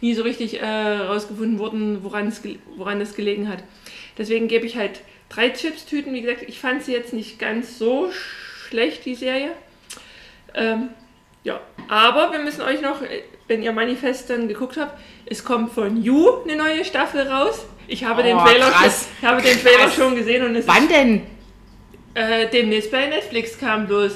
nie 0.00 0.14
so 0.14 0.22
richtig 0.22 0.60
äh, 0.60 0.66
rausgefunden 0.66 1.58
worden, 1.58 1.98
woran 2.02 2.28
es, 2.28 2.42
gel- 2.42 2.58
woran 2.76 3.00
es 3.02 3.14
gelegen 3.14 3.48
hat. 3.48 3.62
Deswegen 4.18 4.48
gebe 4.48 4.64
ich 4.66 4.76
halt 4.76 5.00
drei 5.28 5.50
Chips-Tüten. 5.50 6.12
Wie 6.14 6.22
gesagt, 6.22 6.42
ich 6.48 6.58
fand 6.58 6.82
sie 6.82 6.92
jetzt 6.92 7.12
nicht 7.12 7.38
ganz 7.38 7.78
so 7.78 8.10
schlecht, 8.68 9.04
die 9.04 9.14
Serie. 9.14 9.50
Ähm, 10.54 10.88
ja, 11.42 11.60
aber 11.88 12.32
wir 12.32 12.38
müssen 12.38 12.62
euch 12.62 12.80
noch, 12.80 13.02
äh, 13.48 13.48
wenn 13.48 13.62
ihr 13.62 13.72
Manifest 13.72 14.30
dann 14.30 14.48
geguckt 14.48 14.76
habt, 14.78 14.98
es 15.26 15.44
kommt 15.44 15.72
von 15.72 16.02
You 16.02 16.42
eine 16.44 16.56
neue 16.56 16.84
Staffel 16.84 17.26
raus. 17.28 17.66
Ich 17.86 18.04
habe 18.04 18.22
den 18.22 18.36
Oh, 18.36 18.40
Trailer, 18.40 18.64
schon, 18.66 18.72
krass. 18.72 19.08
ich 19.20 19.26
habe 19.26 19.42
den 19.42 19.60
Trailer 19.60 19.90
schon 19.90 20.16
gesehen 20.16 20.44
und 20.46 20.56
es 20.56 20.66
Wann 20.66 20.88
denn? 20.88 21.16
ist, 21.16 21.24
äh, 22.14 22.48
demnächst 22.50 22.90
bei 22.90 23.06
Netflix 23.06 23.58
kam 23.58 23.86
bloß 23.86 24.12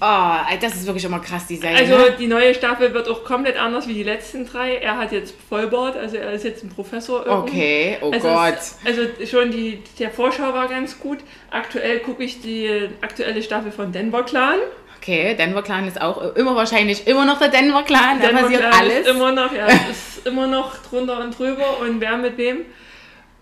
Oh, 0.00 0.36
das 0.60 0.76
ist 0.76 0.86
wirklich 0.86 1.04
immer 1.04 1.18
krass, 1.18 1.48
die 1.48 1.56
Serie. 1.56 1.76
Also 1.76 1.96
ne? 1.96 2.14
die 2.16 2.28
neue 2.28 2.54
Staffel 2.54 2.94
wird 2.94 3.08
auch 3.08 3.24
komplett 3.24 3.56
anders 3.60 3.88
wie 3.88 3.94
die 3.94 4.04
letzten 4.04 4.46
drei. 4.46 4.76
Er 4.76 4.96
hat 4.96 5.10
jetzt 5.10 5.34
Vollbart, 5.48 5.96
also 5.96 6.16
er 6.16 6.30
ist 6.32 6.44
jetzt 6.44 6.62
ein 6.62 6.68
Professor. 6.68 7.26
irgendwie. 7.26 7.50
Okay, 7.50 7.98
oh 8.02 8.12
also 8.12 8.28
Gott. 8.28 8.54
Es, 8.58 8.76
also 8.86 9.02
schon 9.26 9.50
die, 9.50 9.82
der 9.98 10.10
Vorschau 10.12 10.52
war 10.54 10.68
ganz 10.68 11.00
gut. 11.00 11.18
Aktuell 11.50 11.98
gucke 11.98 12.22
ich 12.22 12.40
die 12.40 12.88
aktuelle 13.00 13.42
Staffel 13.42 13.72
von 13.72 13.90
Denver 13.90 14.22
Clan. 14.22 14.58
Okay, 15.00 15.34
Denver 15.34 15.62
Clan 15.62 15.86
ist 15.86 16.00
auch 16.00 16.34
immer 16.34 16.54
wahrscheinlich 16.54 17.06
immer 17.06 17.24
noch 17.24 17.38
der 17.38 17.48
Denver 17.48 17.82
Clan. 17.82 18.20
Da 18.20 18.26
Denver 18.26 18.42
passiert 18.42 18.60
Clan 18.60 18.74
alles. 18.74 18.98
Ist 19.00 19.08
immer 19.08 19.32
noch, 19.32 19.52
ja, 19.52 19.66
ist 19.90 20.26
immer 20.26 20.46
noch 20.46 20.76
drunter 20.82 21.20
und 21.20 21.38
drüber 21.38 21.80
und 21.80 22.00
wer 22.00 22.16
mit 22.16 22.36
wem. 22.36 22.64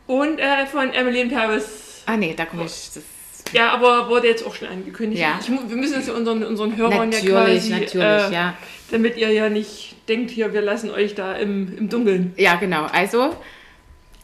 Und 0.06 0.38
äh, 0.38 0.66
von 0.66 0.92
Emily 0.92 1.22
in 1.22 1.30
Paris. 1.30 2.02
ah 2.06 2.16
nee, 2.16 2.34
da 2.36 2.44
komme 2.44 2.64
ich. 2.66 2.90
Das, 2.94 3.02
Ja, 3.52 3.70
aber 3.70 4.08
wurde 4.08 4.28
jetzt 4.28 4.46
auch 4.46 4.54
schon 4.54 4.68
angekündigt. 4.68 5.20
Ja. 5.20 5.38
Ich, 5.40 5.48
wir 5.48 5.76
müssen 5.76 6.00
es 6.00 6.08
unseren, 6.08 6.44
unseren 6.44 6.76
Hörern 6.76 7.10
natürlich, 7.10 7.24
ja 7.24 7.44
quasi, 7.44 7.70
natürlich, 7.70 7.94
äh, 7.94 8.32
ja. 8.32 8.54
damit 8.90 9.16
ihr 9.16 9.30
ja 9.32 9.48
nicht 9.48 9.96
denkt, 10.08 10.30
hier, 10.30 10.52
wir 10.52 10.62
lassen 10.62 10.90
euch 10.90 11.14
da 11.14 11.34
im, 11.34 11.76
im 11.76 11.88
Dunkeln. 11.88 12.34
Ja, 12.36 12.54
genau. 12.56 12.86
Also, 12.92 13.34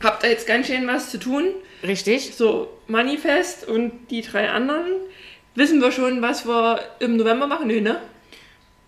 Habt 0.03 0.25
ihr 0.25 0.31
jetzt 0.31 0.47
ganz 0.47 0.67
schön 0.67 0.87
was 0.87 1.11
zu 1.11 1.19
tun. 1.19 1.45
richtig. 1.83 2.35
So, 2.35 2.69
Manifest 2.89 3.67
und 3.67 3.93
die 4.11 4.23
drei 4.23 4.51
anderen. 4.51 4.87
Wissen 5.55 5.81
wir 5.81 5.93
schon, 5.93 6.23
was 6.23 6.47
wir 6.47 6.81
im 7.01 7.17
November 7.17 7.47
machen? 7.47 7.67
Nö, 7.69 7.81
ne? 7.81 8.01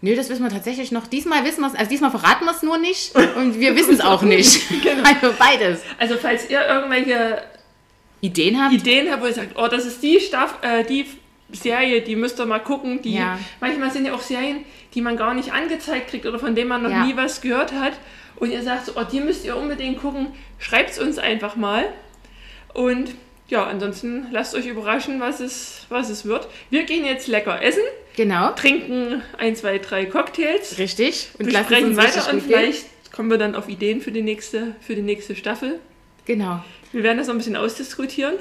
Nö, 0.00 0.14
das 0.16 0.28
wissen 0.28 0.42
wir 0.42 0.50
tatsächlich 0.50 0.92
noch. 0.92 1.06
Diesmal 1.06 1.44
wissen 1.44 1.60
wir 1.62 1.68
es, 1.68 1.74
also 1.74 1.88
diesmal 1.90 2.10
verraten 2.10 2.44
wir 2.44 2.52
es 2.52 2.62
nur 2.62 2.78
nicht 2.78 3.14
und 3.36 3.58
wir 3.58 3.74
wissen 3.76 3.94
es 3.94 4.00
auch 4.00 4.22
nicht. 4.22 4.62
Genau. 4.82 5.02
Also 5.08 5.34
beides. 5.38 5.82
Also, 5.98 6.16
falls 6.16 6.48
ihr 6.50 6.60
irgendwelche 6.66 7.42
Ideen 8.20 8.62
habt? 8.62 8.74
Ideen 8.74 9.10
habt, 9.10 9.22
wo 9.22 9.26
ihr 9.26 9.32
sagt, 9.34 9.56
oh, 9.56 9.66
das 9.68 9.84
ist 9.86 10.02
die 10.02 10.20
Staff 10.20 10.58
äh, 10.62 10.84
die 10.84 11.06
Serie, 11.52 12.00
die 12.02 12.16
müsst 12.16 12.38
ihr 12.40 12.46
mal 12.46 12.58
gucken. 12.58 13.00
Die, 13.02 13.14
Ja. 13.14 13.38
Manchmal 13.60 13.90
sind 13.90 14.06
ja 14.06 14.14
auch 14.14 14.20
Serien, 14.20 14.64
die 14.94 15.00
man 15.00 15.16
gar 15.16 15.34
nicht 15.34 15.52
angezeigt 15.52 16.08
kriegt 16.10 16.26
oder 16.26 16.38
von 16.38 16.54
denen 16.54 16.68
man 16.68 16.82
noch 16.82 16.90
Ja. 16.90 17.04
nie 17.04 17.16
was 17.16 17.40
gehört 17.40 17.72
hat. 17.72 17.92
Und 18.36 18.50
ihr 18.50 18.62
sagt 18.62 18.86
so, 18.86 18.92
oh, 18.96 19.04
die 19.04 19.20
müsst 19.20 19.44
ihr 19.44 19.56
unbedingt 19.56 20.00
gucken. 20.00 20.28
Schreibt 20.58 20.90
es 20.90 20.98
uns 20.98 21.18
einfach 21.18 21.54
mal. 21.56 21.84
Und 22.72 23.14
ja, 23.48 23.64
ansonsten 23.66 24.26
lasst 24.30 24.54
euch 24.54 24.66
überraschen, 24.66 25.20
was 25.20 25.40
es, 25.40 25.86
was 25.88 26.08
es 26.10 26.24
wird. 26.24 26.48
Wir 26.70 26.84
gehen 26.84 27.04
jetzt 27.04 27.28
lecker 27.28 27.62
essen, 27.62 27.82
Genau. 28.16 28.50
trinken 28.52 29.22
ein, 29.38 29.56
zwei, 29.56 29.78
drei 29.78 30.06
Cocktails, 30.06 30.78
Richtig. 30.78 31.28
Und 31.38 31.52
lassen 31.52 31.56
es 31.56 31.68
besprechen 31.68 31.88
uns 31.90 31.98
richtig 31.98 32.16
weiter 32.22 32.32
und 32.32 32.42
vielleicht 32.42 32.86
kommen 33.12 33.30
wir 33.30 33.38
dann 33.38 33.54
auf 33.54 33.68
Ideen 33.68 34.00
für 34.00 34.12
die 34.12 34.22
nächste, 34.22 34.74
für 34.80 34.94
die 34.94 35.02
nächste 35.02 35.34
Staffel. 35.36 35.78
Genau. 36.24 36.62
Wir 36.92 37.02
werden 37.02 37.18
das 37.18 37.26
noch 37.26 37.34
ein 37.34 37.38
bisschen 37.38 37.56
ausdiskutieren. 37.56 38.34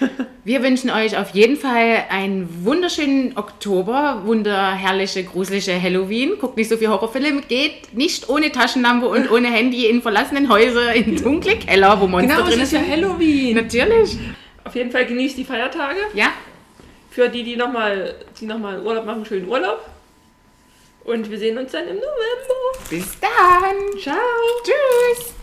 Wir 0.44 0.62
wünschen 0.62 0.90
euch 0.90 1.16
auf 1.16 1.30
jeden 1.30 1.56
Fall 1.56 2.04
einen 2.10 2.48
wunderschönen 2.64 3.36
Oktober, 3.38 4.22
wunderherrliche, 4.24 5.22
gruselige 5.24 5.80
Halloween. 5.80 6.32
Guckt 6.40 6.56
nicht 6.56 6.68
so 6.68 6.76
viel 6.76 6.88
Horrorfilme, 6.88 7.42
geht 7.42 7.94
nicht 7.94 8.28
ohne 8.28 8.50
Taschenlampe 8.50 9.06
und 9.06 9.30
ohne 9.30 9.48
Handy 9.48 9.86
in 9.86 10.02
verlassene 10.02 10.48
Häuser, 10.48 10.92
in 10.94 11.16
dunkle 11.16 11.56
Keller, 11.56 12.00
wo 12.00 12.08
Monster 12.08 12.34
Genau, 12.34 12.46
es 12.48 12.54
drin 12.54 12.62
ist 12.64 12.72
ja 12.72 12.80
sind. 12.80 12.90
Halloween. 12.90 13.54
Natürlich. 13.54 14.18
Auf 14.64 14.74
jeden 14.74 14.90
Fall 14.90 15.06
genießt 15.06 15.36
die 15.36 15.44
Feiertage. 15.44 16.00
Ja, 16.14 16.32
Für 17.10 17.28
die, 17.28 17.44
die 17.44 17.56
nochmal 17.56 18.14
die 18.40 18.46
noch 18.46 18.58
mal 18.58 18.80
Urlaub 18.82 19.04
machen, 19.04 19.24
schönen 19.24 19.48
Urlaub. 19.48 19.86
Und 21.04 21.30
wir 21.30 21.38
sehen 21.38 21.58
uns 21.58 21.70
dann 21.72 21.86
im 21.86 21.96
November. 21.96 22.88
bis 22.88 23.18
dann. 23.20 24.00
Ciao. 24.00 24.16
Tschüss. 24.64 25.34